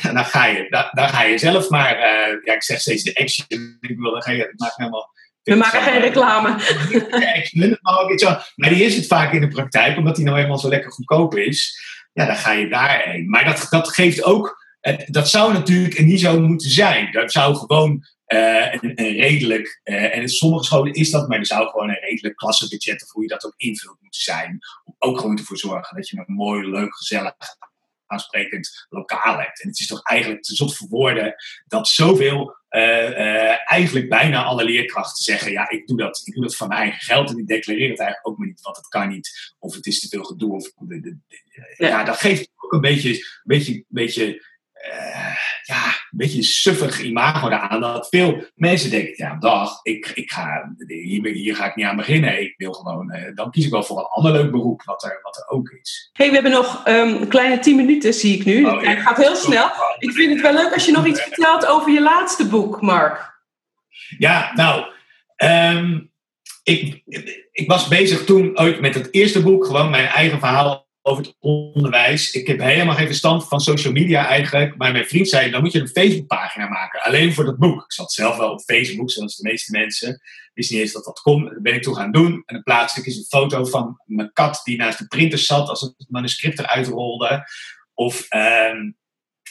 En 0.01 0.13
dan 0.13 0.25
ga 0.25 0.45
je, 0.45 0.67
daar 0.91 1.09
ga 1.09 1.23
je 1.23 1.37
zelf 1.37 1.69
maar, 1.69 1.97
uh, 1.97 2.43
ja, 2.43 2.53
ik 2.53 2.63
zeg 2.63 2.79
steeds 2.79 3.03
de 3.03 3.15
action. 3.15 3.77
Ik 3.79 3.97
wil, 3.97 4.11
dan 4.11 4.21
ga 4.21 4.31
je, 4.31 4.53
maak 4.55 4.73
helemaal. 4.75 5.11
We 5.43 5.55
maken 5.55 5.81
geen 5.81 6.01
reclame. 6.01 6.49
maar 8.55 8.69
die 8.69 8.83
is 8.83 8.95
het 8.95 9.07
vaak 9.07 9.33
in 9.33 9.41
de 9.41 9.47
praktijk, 9.47 9.97
omdat 9.97 10.15
die 10.15 10.25
nou 10.25 10.37
eenmaal 10.37 10.57
zo 10.57 10.69
lekker 10.69 10.91
goedkoop 10.91 11.35
is. 11.35 11.83
Ja, 12.13 12.25
dan 12.25 12.35
ga 12.35 12.51
je 12.51 12.69
daarheen. 12.69 13.29
Maar 13.29 13.45
dat, 13.45 13.67
dat 13.69 13.87
geeft 13.87 14.23
ook. 14.23 14.61
Dat 15.05 15.29
zou 15.29 15.53
natuurlijk 15.53 15.99
niet 15.99 16.19
zo 16.19 16.39
moeten 16.39 16.69
zijn. 16.69 17.11
Dat 17.11 17.31
zou 17.31 17.55
gewoon 17.55 18.05
uh, 18.33 18.73
en, 18.73 18.95
redelijk, 18.95 19.81
uh, 19.83 20.15
en 20.15 20.21
in 20.21 20.29
sommige 20.29 20.63
scholen 20.63 20.93
is 20.93 21.11
dat, 21.11 21.27
maar 21.27 21.37
er 21.37 21.45
zou 21.45 21.69
gewoon 21.69 21.89
een 21.89 21.99
redelijk 21.99 22.35
klassebudget, 22.35 23.03
of 23.03 23.11
hoe 23.11 23.21
je 23.21 23.27
dat 23.29 23.45
ook 23.45 23.53
invult, 23.57 24.01
moeten 24.01 24.21
zijn. 24.21 24.59
Om 24.83 24.95
ook 24.99 25.19
gewoon 25.19 25.37
ervoor 25.37 25.57
te 25.57 25.67
zorgen 25.67 25.95
dat 25.95 26.09
je 26.09 26.17
een 26.17 26.33
mooi, 26.33 26.69
leuk, 26.69 26.95
gezellig, 26.95 27.35
aansprekend 28.13 28.85
lokaal 28.89 29.39
hebt. 29.39 29.61
En 29.61 29.69
het 29.69 29.79
is 29.79 29.87
toch 29.87 30.03
eigenlijk 30.03 30.43
te 30.43 30.55
zot 30.55 30.75
voor 30.75 30.87
woorden 30.87 31.35
dat 31.65 31.87
zoveel, 31.87 32.55
uh, 32.69 33.71
eigenlijk 33.71 34.09
bijna 34.09 34.43
alle 34.43 34.63
leerkrachten 34.63 35.23
zeggen: 35.23 35.51
ja, 35.51 35.69
ik 35.69 35.87
doe, 35.87 35.97
dat, 35.97 36.21
ik 36.23 36.33
doe 36.33 36.43
dat 36.43 36.55
van 36.55 36.67
mijn 36.67 36.79
eigen 36.79 37.01
geld 37.01 37.29
en 37.29 37.37
ik 37.37 37.47
declareer 37.47 37.89
het 37.89 37.99
eigenlijk 37.99 38.27
ook 38.27 38.37
maar 38.37 38.47
niet, 38.47 38.61
want 38.61 38.77
het 38.77 38.87
kan 38.87 39.09
niet, 39.09 39.53
of 39.59 39.75
het 39.75 39.85
is 39.85 39.99
te 39.99 40.07
veel 40.07 40.23
gedoe. 40.23 40.53
Of, 40.53 40.71
ja. 41.77 41.87
ja, 41.87 42.03
dat 42.03 42.17
geeft 42.17 42.49
ook 42.55 42.73
een 42.73 42.81
beetje, 42.81 43.09
een 43.09 43.41
beetje, 43.43 43.85
beetje 43.87 44.41
een 46.13 46.19
beetje 46.19 46.43
suffig 46.43 47.01
imago 47.01 47.49
aan. 47.49 47.81
Dat 47.81 48.07
veel 48.09 48.43
mensen 48.55 48.89
denken, 48.89 49.13
ja, 49.15 49.35
dag, 49.35 49.79
ik, 49.81 50.11
ik 50.13 50.31
ga, 50.31 50.75
hier, 50.87 51.25
hier 51.25 51.55
ga 51.55 51.65
ik 51.65 51.75
niet 51.75 51.85
aan 51.85 51.95
beginnen. 51.95 52.41
Ik 52.41 52.53
wil 52.57 52.73
gewoon, 52.73 53.15
uh, 53.15 53.35
dan 53.35 53.51
kies 53.51 53.65
ik 53.65 53.71
wel 53.71 53.83
voor 53.83 53.97
een 53.97 54.05
ander 54.05 54.31
leuk 54.31 54.51
beroep, 54.51 54.83
wat 54.83 55.03
er, 55.03 55.19
wat 55.21 55.37
er 55.37 55.47
ook 55.47 55.69
is. 55.69 56.09
hey, 56.13 56.27
we 56.27 56.33
hebben 56.33 56.51
nog 56.51 56.87
um, 56.87 57.15
een 57.21 57.27
kleine 57.27 57.59
tien 57.59 57.75
minuten, 57.75 58.13
zie 58.13 58.37
ik 58.37 58.45
nu. 58.45 58.65
Oh, 58.65 58.81
het 58.81 58.99
gaat 58.99 59.17
heel 59.17 59.35
snel. 59.35 59.69
Ik 59.97 60.11
vind 60.11 60.33
het 60.33 60.41
wel 60.41 60.53
leuk 60.53 60.73
als 60.73 60.85
je 60.85 60.91
nog 60.91 61.05
iets 61.05 61.21
vertelt 61.21 61.65
over 61.65 61.91
je 61.91 62.01
laatste 62.01 62.47
boek, 62.47 62.81
Mark. 62.81 63.41
Ja, 64.17 64.51
nou, 64.55 64.85
um, 65.37 66.11
ik, 66.63 67.03
ik 67.51 67.67
was 67.67 67.87
bezig 67.87 68.25
toen 68.25 68.59
ooit 68.59 68.79
met 68.79 68.95
het 68.95 69.13
eerste 69.13 69.41
boek, 69.41 69.65
gewoon 69.65 69.89
mijn 69.89 70.07
eigen 70.07 70.39
verhaal 70.39 70.82
over 71.05 71.23
het 71.23 71.35
onderwijs. 71.39 72.31
Ik 72.31 72.47
heb 72.47 72.59
helemaal 72.59 72.95
geen 72.95 73.07
verstand 73.07 73.47
van 73.47 73.59
social 73.59 73.93
media 73.93 74.27
eigenlijk. 74.27 74.77
Maar 74.77 74.91
mijn 74.91 75.05
vriend 75.05 75.29
zei, 75.29 75.51
dan 75.51 75.61
moet 75.61 75.71
je 75.71 75.79
een 75.79 75.87
Facebookpagina 75.87 76.67
maken. 76.67 77.01
Alleen 77.01 77.33
voor 77.33 77.45
dat 77.45 77.57
boek. 77.57 77.83
Ik 77.83 77.91
zat 77.91 78.13
zelf 78.13 78.37
wel 78.37 78.51
op 78.51 78.61
Facebook, 78.61 79.11
zoals 79.11 79.35
de 79.35 79.49
meeste 79.49 79.71
mensen. 79.71 80.21
Wist 80.53 80.71
niet 80.71 80.79
eens 80.79 80.91
dat 80.91 81.05
dat 81.05 81.21
kon. 81.21 81.43
Dat 81.43 81.61
ben 81.61 81.73
ik 81.73 81.81
toen 81.81 81.95
gaan 81.95 82.11
doen. 82.11 82.43
En 82.45 82.53
dan 82.53 82.63
plaatste 82.63 82.99
ik 82.99 83.05
eens 83.05 83.17
een 83.17 83.23
foto 83.23 83.65
van 83.65 83.99
mijn 84.05 84.33
kat 84.33 84.61
die 84.63 84.77
naast 84.77 84.97
de 84.97 85.07
printer 85.07 85.39
zat. 85.39 85.69
Als 85.69 85.81
het 85.81 86.05
manuscript 86.09 86.59
eruit 86.59 86.87
rolde. 86.87 87.47
Of... 87.93 88.25
Uh, 88.29 88.91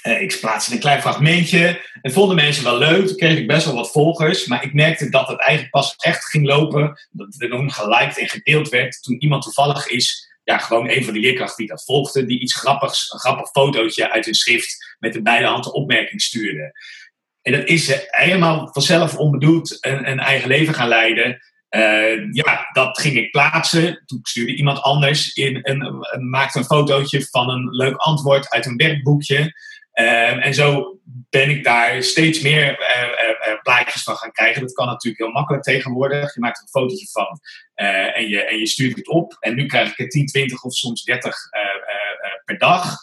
ik 0.03 0.39
plaatste 0.41 0.73
een 0.73 0.81
klein 0.81 1.01
fragmentje. 1.01 1.81
En 2.03 2.13
vonden 2.13 2.37
mensen 2.37 2.65
wel 2.65 2.79
leuk. 2.79 3.07
Toen 3.07 3.17
kreeg 3.17 3.39
ik 3.39 3.47
best 3.47 3.65
wel 3.65 3.75
wat 3.75 3.91
volgers. 3.91 4.47
Maar 4.47 4.65
ik 4.65 4.75
merkte 4.75 5.09
dat 5.09 5.29
het 5.29 5.41
eigenlijk 5.41 5.71
pas 5.71 5.95
echt 5.97 6.25
ging 6.25 6.47
lopen. 6.47 6.99
Dat 7.11 7.27
het 7.33 7.43
enorm 7.43 7.71
geliked 7.71 8.19
en 8.19 8.29
gedeeld 8.29 8.69
werd. 8.69 9.03
Toen 9.03 9.23
iemand 9.23 9.43
toevallig 9.43 9.87
is 9.87 10.32
ja, 10.45 10.59
gewoon 10.59 10.91
een 10.91 11.05
van 11.05 11.15
de 11.15 11.21
leerkrachten 11.21 11.57
die 11.57 11.69
dat 11.69 11.85
volgde, 11.85 12.27
die 12.27 12.41
iets 12.41 12.55
grappigs, 12.55 13.13
een 13.13 13.19
grappig 13.19 13.51
fotootje 13.51 14.11
uit 14.11 14.27
een 14.27 14.35
schrift 14.35 14.97
met 14.99 15.15
een 15.15 15.23
beide 15.23 15.47
handen 15.47 15.73
opmerking 15.73 16.21
stuurde. 16.23 16.73
En 17.43 17.53
dat 17.53 17.67
is 17.67 18.07
helemaal 18.07 18.69
vanzelf 18.73 19.17
onbedoeld 19.17 19.77
een, 19.81 20.11
een 20.11 20.19
eigen 20.19 20.49
leven 20.49 20.75
gaan 20.75 20.89
leiden. 20.89 21.41
Uh, 21.71 22.33
ja, 22.33 22.69
dat 22.73 22.99
ging 22.99 23.17
ik 23.17 23.31
plaatsen. 23.31 24.03
Toen 24.07 24.19
stuurde 24.23 24.55
iemand 24.55 24.83
anders 24.83 25.33
in 25.33 25.59
een, 25.63 26.07
maakte 26.31 26.59
een 26.59 26.65
fotootje 26.65 27.27
van 27.31 27.51
een 27.51 27.69
leuk 27.71 27.97
antwoord 27.97 28.51
uit 28.51 28.67
een 28.67 28.77
werkboekje. 28.77 29.61
Uh, 29.95 30.47
en 30.47 30.55
zo 30.55 30.99
ben 31.05 31.51
ik 31.51 31.65
daar 31.65 32.03
steeds 32.03 32.41
meer 32.41 32.71
uh, 32.71 33.63
plaatjes 33.63 34.03
van 34.03 34.17
gaan 34.17 34.33
krijgen. 34.33 34.61
Dat 34.61 34.73
kan 34.73 34.87
natuurlijk 34.87 35.23
heel 35.23 35.33
makkelijk 35.33 35.63
tegenwoordig. 35.63 36.35
Je 36.35 36.41
maakt 36.41 36.61
een 36.61 36.69
fotootje 36.69 37.09
van 37.11 37.41
en, 38.15 38.29
je, 38.29 38.45
en 38.45 38.59
je 38.59 38.67
stuurt 38.67 38.97
het 38.97 39.09
op. 39.09 39.37
En 39.41 39.55
nu 39.55 39.67
krijg 39.67 39.91
ik 39.91 39.99
er 39.99 40.09
10, 40.09 40.27
20 40.27 40.63
of 40.63 40.75
soms 40.75 41.03
30 41.03 41.37
per 42.45 42.59
dag. 42.59 42.97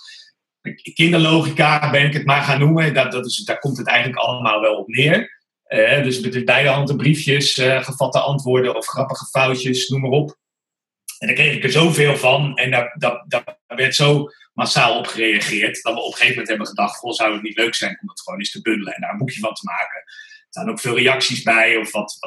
Kinderlogica 0.93 1.89
ben 1.89 2.05
ik 2.05 2.13
het 2.13 2.25
maar 2.25 2.41
gaan 2.41 2.59
noemen. 2.59 2.93
Dat, 2.93 3.11
dat 3.11 3.25
is, 3.25 3.37
daar 3.37 3.59
komt 3.59 3.77
het 3.77 3.87
eigenlijk 3.87 4.19
allemaal 4.19 4.61
wel 4.61 4.75
op 4.75 4.87
neer. 4.87 5.41
dus 6.03 6.19
met 6.19 6.45
beide 6.45 6.69
handen 6.69 6.97
briefjes, 6.97 7.53
gevatte 7.63 8.19
antwoorden 8.19 8.75
of 8.75 8.85
grappige 8.85 9.25
foutjes, 9.25 9.87
noem 9.87 10.01
maar 10.01 10.09
op. 10.09 10.37
En 11.19 11.27
daar 11.27 11.35
kreeg 11.35 11.55
ik 11.55 11.63
er 11.63 11.71
zoveel 11.71 12.17
van. 12.17 12.55
En 12.57 12.93
daar, 12.97 13.55
werd 13.67 13.95
zo 13.95 14.29
massaal 14.53 14.97
op 14.97 15.07
gereageerd. 15.07 15.83
Dat 15.83 15.93
we 15.93 15.99
op 15.99 16.05
een 16.05 16.11
gegeven 16.11 16.29
moment 16.29 16.47
hebben 16.47 16.67
gedacht: 16.67 16.97
Goh, 16.97 17.13
zou 17.13 17.33
het 17.33 17.41
niet 17.41 17.57
leuk 17.57 17.75
zijn 17.75 17.97
om 18.01 18.07
dat 18.07 18.21
gewoon 18.21 18.39
eens 18.39 18.51
te 18.51 18.61
bundelen 18.61 18.93
en 18.93 19.01
daar 19.01 19.11
een 19.11 19.17
boekje 19.17 19.39
van 19.39 19.53
te 19.53 19.65
maken? 19.65 19.97
Er 19.97 20.45
staan 20.49 20.69
ook 20.69 20.79
veel 20.79 20.97
reacties 20.97 21.43
bij, 21.43 21.77
of, 21.77 21.91
wat, 21.91 22.19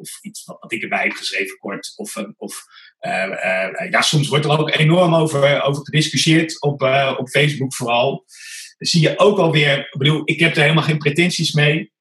of 0.00 0.18
iets 0.22 0.44
wat, 0.44 0.72
ik 0.72 0.82
erbij 0.82 1.02
heb 1.02 1.12
geschreven 1.12 1.58
kort. 1.58 1.92
Of, 1.96 2.16
of 2.36 2.64
uh, 3.00 3.12
uh, 3.12 3.90
ja, 3.90 4.00
soms 4.00 4.28
wordt 4.28 4.44
er 4.44 4.58
ook 4.58 4.70
enorm 4.70 5.14
over, 5.14 5.62
over 5.62 5.84
gediscussieerd, 5.84 6.60
op, 6.60 6.82
op 7.18 7.28
Facebook 7.28 7.74
vooral. 7.74 8.24
Dan 8.78 8.88
zie 8.88 9.00
je 9.00 9.18
ook 9.18 9.38
alweer, 9.38 9.78
ik 9.78 9.98
bedoel, 9.98 10.22
ik 10.24 10.40
heb 10.40 10.56
er 10.56 10.62
helemaal 10.62 10.82
geen 10.82 10.98
pretenties 10.98 11.52
mee. 11.52 11.92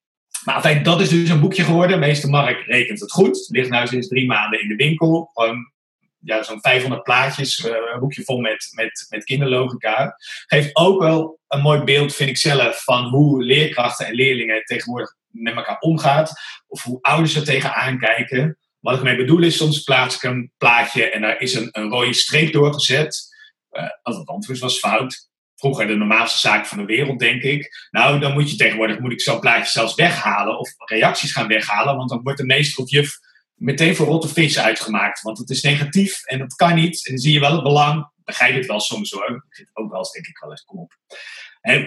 Maar 0.43 0.55
enfin, 0.55 0.83
dat 0.83 1.01
is 1.01 1.09
dus 1.09 1.29
een 1.29 1.39
boekje 1.39 1.63
geworden. 1.63 1.99
Meester 1.99 2.29
Mark 2.29 2.65
rekent 2.65 2.99
het 2.99 3.11
goed. 3.11 3.47
Ligt 3.49 3.69
nu 3.69 3.87
sinds 3.87 4.07
drie 4.07 4.27
maanden 4.27 4.61
in 4.61 4.67
de 4.67 4.75
winkel. 4.75 5.29
Gewoon 5.33 5.71
ja, 6.19 6.43
zo'n 6.43 6.61
500 6.61 7.03
plaatjes, 7.03 7.63
een 7.63 7.99
boekje 7.99 8.23
vol 8.23 8.39
met, 8.39 8.71
met, 8.75 9.05
met 9.09 9.23
kinderlogica. 9.23 10.15
Geeft 10.45 10.75
ook 10.75 11.01
wel 11.01 11.39
een 11.47 11.61
mooi 11.61 11.83
beeld, 11.83 12.15
vind 12.15 12.29
ik 12.29 12.37
zelf, 12.37 12.83
van 12.83 13.03
hoe 13.05 13.43
leerkrachten 13.43 14.05
en 14.05 14.13
leerlingen 14.13 14.63
tegenwoordig 14.63 15.15
met 15.31 15.55
elkaar 15.55 15.79
omgaat. 15.79 16.33
Of 16.67 16.83
hoe 16.83 17.01
ouders 17.01 17.35
er 17.35 17.43
tegenaan 17.43 17.99
kijken. 17.99 18.57
Wat 18.79 18.93
ik 18.93 18.99
ermee 18.99 19.17
bedoel 19.17 19.43
is, 19.43 19.57
soms 19.57 19.83
plaats 19.83 20.15
ik 20.15 20.23
een 20.23 20.51
plaatje 20.57 21.09
en 21.09 21.21
daar 21.21 21.39
is 21.39 21.53
een, 21.53 21.69
een 21.71 21.89
rode 21.89 22.13
streep 22.13 22.53
doorgezet. 22.53 23.37
Uh, 23.71 23.83
als 24.01 24.17
het 24.17 24.27
antwoord 24.27 24.59
was 24.59 24.79
fout. 24.79 25.27
Vroeger 25.55 25.87
de 25.87 25.95
normaalste 25.95 26.39
zaak 26.39 26.65
van 26.65 26.77
de 26.77 26.85
wereld, 26.85 27.19
denk 27.19 27.41
ik. 27.41 27.87
Nou, 27.91 28.19
dan 28.19 28.33
moet 28.33 28.49
je 28.49 28.55
tegenwoordig 28.55 28.99
moet 28.99 29.11
ik 29.11 29.21
zo'n 29.21 29.39
plaatje 29.39 29.71
zelfs 29.71 29.95
weghalen 29.95 30.59
of 30.59 30.73
reacties 30.85 31.31
gaan 31.31 31.47
weghalen. 31.47 31.95
Want 31.95 32.09
dan 32.09 32.21
wordt 32.23 32.37
de 32.37 32.45
meester 32.45 32.83
of 32.83 32.89
juf 32.89 33.17
meteen 33.55 33.95
voor 33.95 34.05
rotte 34.05 34.27
vis 34.27 34.59
uitgemaakt. 34.59 35.21
Want 35.21 35.37
het 35.37 35.49
is 35.49 35.61
negatief 35.61 36.25
en 36.25 36.39
dat 36.39 36.55
kan 36.55 36.75
niet. 36.75 37.05
En 37.05 37.13
dan 37.13 37.21
zie 37.21 37.33
je 37.33 37.39
wel 37.39 37.53
het 37.53 37.63
belang. 37.63 38.11
Begrijp 38.23 38.55
het 38.55 38.65
wel 38.65 38.79
soms 38.79 39.11
hoor. 39.11 39.45
Ik 39.49 39.57
het 39.57 39.69
ook 39.73 39.89
wel 39.89 39.99
eens, 39.99 40.11
denk 40.11 40.27
ik 40.27 40.37
wel 40.37 40.51
eens, 40.51 40.63
kom 40.63 40.79
op. 40.79 40.97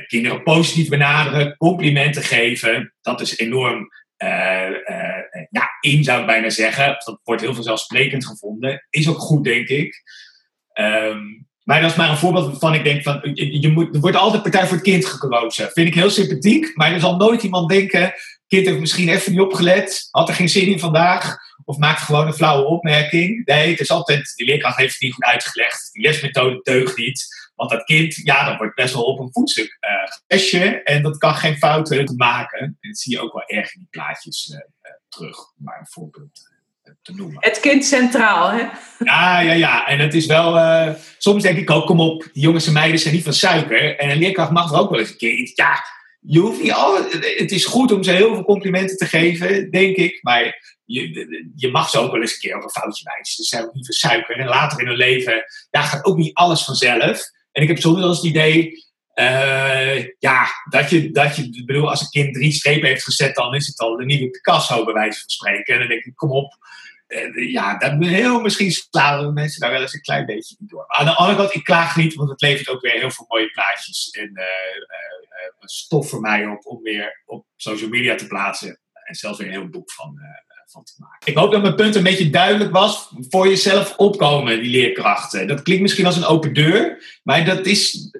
kinderen 0.06 0.42
positief 0.42 0.88
benaderen, 0.88 1.56
complimenten 1.56 2.22
geven. 2.22 2.94
Dat 3.00 3.20
is 3.20 3.38
enorm 3.38 3.90
uh, 4.18 4.70
ja, 5.50 5.68
in, 5.80 6.04
zou 6.04 6.20
ik 6.20 6.26
bijna 6.26 6.50
zeggen. 6.50 6.86
Dat 6.86 7.20
wordt 7.22 7.42
heel 7.42 7.54
vanzelfsprekend 7.54 8.26
gevonden. 8.26 8.86
Is 8.90 9.08
ook 9.08 9.18
goed, 9.18 9.44
denk 9.44 9.68
ik. 9.68 10.02
Um, 10.74 11.46
maar 11.62 11.80
dat 11.80 11.90
is 11.90 11.96
maar 11.96 12.10
een 12.10 12.16
voorbeeld 12.16 12.46
waarvan 12.46 12.74
ik 12.74 12.84
denk 12.84 13.02
van, 13.02 13.20
je, 13.34 13.68
moet, 13.68 13.94
er 13.94 14.00
wordt 14.00 14.16
altijd 14.16 14.42
partij 14.42 14.66
voor 14.66 14.76
het 14.76 14.84
kind 14.84 15.06
gekozen. 15.06 15.70
Vind 15.72 15.88
ik 15.88 15.94
heel 15.94 16.10
sympathiek, 16.10 16.76
maar 16.76 16.92
er 16.92 17.00
zal 17.00 17.16
nooit 17.16 17.42
iemand 17.42 17.68
denken, 17.68 18.14
kind 18.46 18.66
heeft 18.66 18.78
misschien 18.78 19.08
even 19.08 19.32
niet 19.32 19.40
opgelet, 19.40 20.08
had 20.10 20.28
er 20.28 20.34
geen 20.34 20.48
zin 20.48 20.66
in 20.66 20.78
vandaag, 20.78 21.36
of 21.64 21.76
maakt 21.76 22.00
gewoon 22.00 22.26
een 22.26 22.34
flauwe 22.34 22.66
opmerking. 22.66 23.44
Nee, 23.44 23.70
het 23.70 23.80
is 23.80 23.90
altijd, 23.90 24.32
die 24.36 24.46
leerkracht 24.46 24.76
heeft 24.76 24.92
het 24.92 25.02
niet 25.02 25.12
goed 25.12 25.24
uitgelegd, 25.24 25.88
die 25.92 26.02
lesmethode 26.02 26.60
deugt 26.62 26.96
niet. 26.96 27.41
Want 27.62 27.74
dat 27.74 27.84
kind, 27.84 28.14
ja, 28.14 28.48
dat 28.48 28.58
wordt 28.58 28.74
best 28.74 28.94
wel 28.94 29.04
op 29.04 29.18
een 29.18 29.32
voetstuk 29.32 29.78
uh, 30.30 30.80
en 30.84 31.02
dat 31.02 31.18
kan 31.18 31.34
geen 31.34 31.56
fouten 31.56 32.16
maken. 32.16 32.58
En 32.58 32.78
dat 32.80 32.98
zie 32.98 33.12
je 33.12 33.20
ook 33.20 33.32
wel 33.32 33.46
erg 33.46 33.74
in 33.74 33.80
die 33.80 33.88
plaatjes 33.90 34.48
uh, 34.52 34.56
uh, 34.56 34.92
terug, 35.08 35.38
maar 35.56 35.78
een 35.78 35.86
voorbeeld 35.86 36.50
te 37.02 37.14
noemen. 37.14 37.36
Het 37.40 37.60
kind 37.60 37.84
centraal, 37.84 38.50
hè? 38.50 38.66
Ja, 38.98 39.40
ja, 39.40 39.52
ja. 39.52 39.86
En 39.86 39.98
het 39.98 40.14
is 40.14 40.26
wel... 40.26 40.56
Uh, 40.56 40.94
soms 41.18 41.42
denk 41.42 41.58
ik 41.58 41.70
ook, 41.70 41.86
kom 41.86 42.00
op, 42.00 42.28
die 42.32 42.42
jongens 42.42 42.66
en 42.66 42.72
meiden 42.72 43.00
zijn 43.00 43.14
niet 43.14 43.24
van 43.24 43.32
suiker. 43.32 43.98
En 43.98 44.10
een 44.10 44.18
leerkracht 44.18 44.50
mag 44.50 44.72
er 44.72 44.78
ook 44.78 44.90
wel 44.90 44.98
eens 44.98 45.10
een 45.10 45.16
keer 45.16 45.34
iets... 45.34 45.52
Ja, 45.54 45.84
je 46.20 46.38
hoeft 46.38 46.62
niet 46.62 46.72
al, 46.72 46.96
het 47.20 47.50
is 47.50 47.64
goed 47.64 47.92
om 47.92 48.02
ze 48.02 48.10
heel 48.10 48.34
veel 48.34 48.44
complimenten 48.44 48.96
te 48.96 49.06
geven, 49.06 49.70
denk 49.70 49.96
ik. 49.96 50.22
Maar 50.22 50.76
je, 50.84 51.52
je 51.56 51.70
mag 51.70 51.88
ze 51.90 51.98
ook 51.98 52.12
wel 52.12 52.20
eens 52.20 52.32
een 52.32 52.40
keer 52.40 52.56
op 52.56 52.62
een 52.62 52.70
foutje 52.70 53.04
wijzen. 53.04 53.34
Ze 53.34 53.44
zijn 53.44 53.64
ook 53.64 53.74
niet 53.74 53.86
van 53.86 53.94
suiker. 53.94 54.38
En 54.38 54.46
later 54.46 54.80
in 54.80 54.86
hun 54.86 54.96
leven, 54.96 55.44
daar 55.70 55.82
gaat 55.82 56.04
ook 56.04 56.16
niet 56.16 56.34
alles 56.34 56.64
vanzelf. 56.64 57.30
En 57.52 57.62
ik 57.62 57.68
heb 57.68 57.78
soms 57.78 57.98
wel 57.98 58.08
eens 58.08 58.16
het 58.16 58.26
idee, 58.26 58.84
uh, 59.14 60.06
ja, 60.18 60.46
dat 60.70 60.90
je, 60.90 61.10
dat 61.10 61.36
je, 61.36 61.62
bedoel, 61.64 61.90
als 61.90 62.00
een 62.00 62.10
kind 62.10 62.34
drie 62.34 62.52
strepen 62.52 62.88
heeft 62.88 63.04
gezet, 63.04 63.34
dan 63.34 63.54
is 63.54 63.66
het 63.66 63.78
al 63.78 63.96
de 63.96 64.04
nieuwe 64.04 64.30
Picasso, 64.30 64.84
bij 64.84 64.94
wijze 64.94 65.20
van 65.20 65.28
spreken. 65.28 65.74
En 65.74 65.80
dan 65.80 65.88
denk 65.88 66.04
ik, 66.04 66.16
kom 66.16 66.30
op. 66.30 66.56
Uh, 67.08 67.52
ja, 67.52 67.78
dat 67.78 67.92
heel 67.98 68.40
misschien 68.40 68.72
slaan 68.72 69.32
mensen 69.32 69.60
daar 69.60 69.70
wel 69.70 69.80
eens 69.80 69.94
een 69.94 70.00
klein 70.00 70.26
beetje 70.26 70.56
in 70.58 70.66
door. 70.66 70.84
Maar 70.88 70.96
aan 70.96 71.04
de 71.04 71.14
andere 71.14 71.38
kant, 71.38 71.54
ik 71.54 71.64
klaag 71.64 71.96
niet, 71.96 72.14
want 72.14 72.30
het 72.30 72.40
levert 72.40 72.68
ook 72.68 72.80
weer 72.80 72.92
heel 72.92 73.10
veel 73.10 73.26
mooie 73.28 73.50
plaatjes 73.50 74.10
en 74.10 74.30
uh, 74.34 74.44
stof 75.60 76.08
voor 76.08 76.20
mij 76.20 76.46
op 76.46 76.66
om 76.66 76.82
weer 76.82 77.22
op 77.24 77.46
social 77.56 77.90
media 77.90 78.14
te 78.14 78.26
plaatsen. 78.26 78.80
En 78.92 79.14
zelfs 79.14 79.38
weer 79.38 79.46
een 79.46 79.52
heel 79.52 79.68
boek 79.68 79.92
van, 79.92 80.18
van 80.72 80.84
te 80.84 80.92
maken. 80.98 81.18
Ik 81.24 81.36
hoop 81.36 81.52
dat 81.52 81.62
mijn 81.62 81.74
punt 81.74 81.94
een 81.94 82.02
beetje 82.02 82.30
duidelijk 82.30 82.70
was. 82.70 83.08
Voor 83.28 83.48
jezelf 83.48 83.96
opkomen, 83.96 84.60
die 84.60 84.70
leerkrachten. 84.70 85.46
Dat 85.46 85.62
klinkt 85.62 85.82
misschien 85.82 86.06
als 86.06 86.16
een 86.16 86.24
open 86.24 86.52
deur, 86.52 87.04
maar 87.22 87.44
dat 87.44 87.66
is 87.66 88.10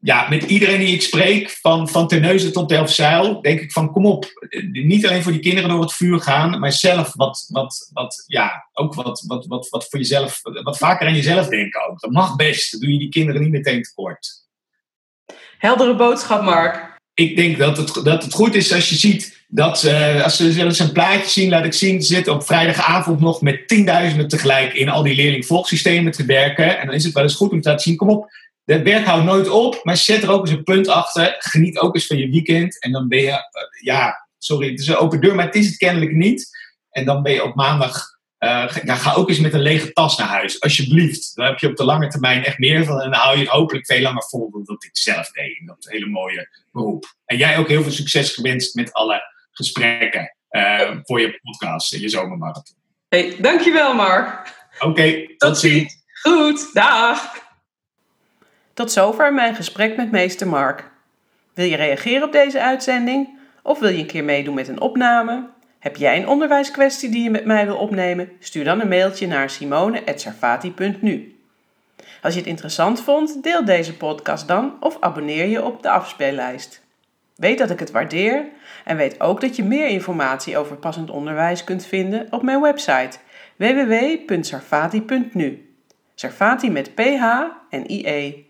ja, 0.00 0.28
met 0.28 0.42
iedereen 0.42 0.78
die 0.78 0.94
ik 0.94 1.02
spreek, 1.02 1.50
van, 1.50 1.88
van 1.88 2.08
Terneuzen 2.08 2.52
tot 2.52 2.68
Delfzijl, 2.68 3.40
denk 3.40 3.60
ik 3.60 3.72
van 3.72 3.92
kom 3.92 4.06
op. 4.06 4.48
Niet 4.72 5.06
alleen 5.06 5.22
voor 5.22 5.32
die 5.32 5.40
kinderen 5.40 5.70
door 5.70 5.80
het 5.80 5.92
vuur 5.92 6.20
gaan, 6.20 6.58
maar 6.58 6.72
zelf 6.72 7.14
wat, 7.14 7.46
wat, 7.48 7.90
wat 7.92 8.24
ja, 8.26 8.68
ook 8.72 8.94
wat, 8.94 9.24
wat, 9.26 9.46
wat, 9.46 9.68
wat 9.68 9.88
voor 9.88 9.98
jezelf, 9.98 10.40
wat 10.42 10.78
vaker 10.78 11.06
aan 11.06 11.14
jezelf 11.14 11.48
denken 11.48 11.88
ook. 11.88 12.00
Dat 12.00 12.10
mag 12.10 12.36
best, 12.36 12.70
dan 12.70 12.80
doe 12.80 12.92
je 12.92 12.98
die 12.98 13.08
kinderen 13.08 13.42
niet 13.42 13.50
meteen 13.50 13.82
tekort. 13.82 14.48
Heldere 15.58 15.96
boodschap, 15.96 16.42
Mark. 16.42 16.98
Ik 17.14 17.36
denk 17.36 17.58
dat 17.58 17.76
het, 17.76 18.04
dat 18.04 18.22
het 18.22 18.32
goed 18.32 18.54
is 18.54 18.72
als 18.72 18.88
je 18.88 18.96
ziet 18.96 19.39
dat 19.52 19.82
uh, 19.82 20.22
als 20.22 20.36
ze 20.36 20.62
eens 20.64 20.78
een 20.78 20.92
plaatje 20.92 21.30
zien, 21.30 21.50
laat 21.50 21.64
ik 21.64 21.72
zien, 21.72 22.02
zitten 22.02 22.32
op 22.32 22.46
vrijdagavond 22.46 23.20
nog 23.20 23.40
met 23.40 23.68
tienduizenden 23.68 24.28
tegelijk 24.28 24.72
in 24.72 24.88
al 24.88 25.02
die 25.02 25.14
leerling-volgsystemen 25.14 26.12
te 26.12 26.24
werken. 26.24 26.78
En 26.78 26.86
dan 26.86 26.94
is 26.94 27.04
het 27.04 27.14
wel 27.14 27.22
eens 27.22 27.34
goed 27.34 27.50
om 27.50 27.60
te 27.60 27.68
laten 27.68 27.84
zien, 27.84 27.96
kom 27.96 28.10
op, 28.10 28.30
het 28.64 28.82
werk 28.82 29.04
houdt 29.04 29.24
nooit 29.24 29.48
op, 29.48 29.80
maar 29.82 29.96
zet 29.96 30.22
er 30.22 30.30
ook 30.30 30.46
eens 30.46 30.56
een 30.56 30.62
punt 30.62 30.88
achter. 30.88 31.34
Geniet 31.38 31.78
ook 31.78 31.94
eens 31.94 32.06
van 32.06 32.16
je 32.16 32.30
weekend. 32.30 32.82
En 32.82 32.92
dan 32.92 33.08
ben 33.08 33.18
je, 33.18 33.30
eh, 33.30 33.40
ja, 33.80 34.26
sorry, 34.38 34.70
het 34.70 34.80
is 34.80 34.86
een 34.86 34.96
open 34.96 35.20
deur, 35.20 35.34
maar 35.34 35.46
het 35.46 35.54
is 35.54 35.66
het 35.66 35.76
kennelijk 35.76 36.12
niet. 36.12 36.58
En 36.90 37.04
dan 37.04 37.22
ben 37.22 37.32
je 37.32 37.44
op 37.44 37.54
maandag, 37.54 38.18
uh, 38.38 38.64
ga 38.68 39.14
ook 39.14 39.28
eens 39.28 39.38
met 39.38 39.54
een 39.54 39.62
lege 39.62 39.92
tas 39.92 40.18
naar 40.18 40.28
huis, 40.28 40.60
alsjeblieft. 40.60 41.32
Dan 41.34 41.46
heb 41.46 41.58
je 41.58 41.68
op 41.68 41.76
de 41.76 41.84
lange 41.84 42.08
termijn 42.08 42.44
echt 42.44 42.58
meer 42.58 42.84
van. 42.84 43.00
En 43.00 43.10
dan 43.10 43.20
hou 43.20 43.38
je 43.38 43.48
hopelijk 43.48 43.86
veel 43.86 44.00
langer 44.00 44.24
vol 44.28 44.50
dan 44.50 44.64
dat 44.64 44.84
ik 44.84 44.96
zelf 44.96 45.30
deed 45.30 45.58
in 45.58 45.66
dat 45.66 45.86
hele 45.88 46.06
mooie 46.06 46.48
beroep. 46.72 47.14
En 47.24 47.36
jij 47.36 47.58
ook 47.58 47.68
heel 47.68 47.82
veel 47.82 47.92
succes 47.92 48.32
gewenst 48.34 48.74
met 48.74 48.92
alle 48.92 49.29
gesprekken 49.60 50.34
uh, 50.50 50.90
voor 51.02 51.20
je 51.20 51.38
podcast 51.42 51.92
en 51.92 52.00
je 52.00 52.08
zomermarathon. 52.08 52.76
Hey, 53.08 53.36
dankjewel 53.38 53.94
Mark. 53.94 54.54
Oké, 54.78 55.36
tot 55.36 55.58
ziens. 55.58 55.96
Goed, 56.22 56.74
dag. 56.74 57.32
Tot 58.74 58.92
zover 58.92 59.34
mijn 59.34 59.54
gesprek 59.54 59.96
met 59.96 60.10
meester 60.10 60.46
Mark. 60.48 60.90
Wil 61.54 61.66
je 61.66 61.76
reageren 61.76 62.22
op 62.22 62.32
deze 62.32 62.60
uitzending? 62.60 63.38
Of 63.62 63.78
wil 63.78 63.88
je 63.88 63.98
een 63.98 64.06
keer 64.06 64.24
meedoen 64.24 64.54
met 64.54 64.68
een 64.68 64.80
opname? 64.80 65.48
Heb 65.78 65.96
jij 65.96 66.16
een 66.16 66.28
onderwijskwestie 66.28 67.10
die 67.10 67.22
je 67.22 67.30
met 67.30 67.44
mij 67.44 67.66
wil 67.66 67.76
opnemen? 67.76 68.32
Stuur 68.38 68.64
dan 68.64 68.80
een 68.80 68.88
mailtje 68.88 69.26
naar 69.26 69.50
simone.sarfati.nu. 69.50 71.40
Als 72.22 72.34
je 72.34 72.40
het 72.40 72.48
interessant 72.48 73.02
vond, 73.02 73.42
deel 73.42 73.64
deze 73.64 73.96
podcast 73.96 74.48
dan 74.48 74.76
of 74.80 74.96
abonneer 75.00 75.46
je 75.46 75.64
op 75.64 75.82
de 75.82 75.90
afspeellijst. 75.90 76.82
Weet 77.40 77.58
dat 77.58 77.70
ik 77.70 77.78
het 77.78 77.90
waardeer 77.90 78.44
en 78.84 78.96
weet 78.96 79.20
ook 79.20 79.40
dat 79.40 79.56
je 79.56 79.64
meer 79.64 79.88
informatie 79.88 80.58
over 80.58 80.76
passend 80.76 81.10
onderwijs 81.10 81.64
kunt 81.64 81.86
vinden 81.86 82.26
op 82.30 82.42
mijn 82.42 82.60
website 82.60 83.18
www.sarfati.nu. 83.56 85.74
Sarfati 86.14 86.70
met 86.70 86.94
PH 86.94 87.24
en 87.70 87.90
IE. 87.90 88.46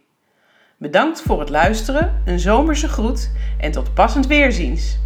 Bedankt 0.77 1.23
voor 1.23 1.41
het 1.41 1.49
luisteren, 1.49 2.23
een 2.25 2.39
zomerse 2.39 2.89
groet 2.89 3.31
en 3.59 3.71
tot 3.71 3.95
passend 3.95 4.27
weerziens. 4.27 4.99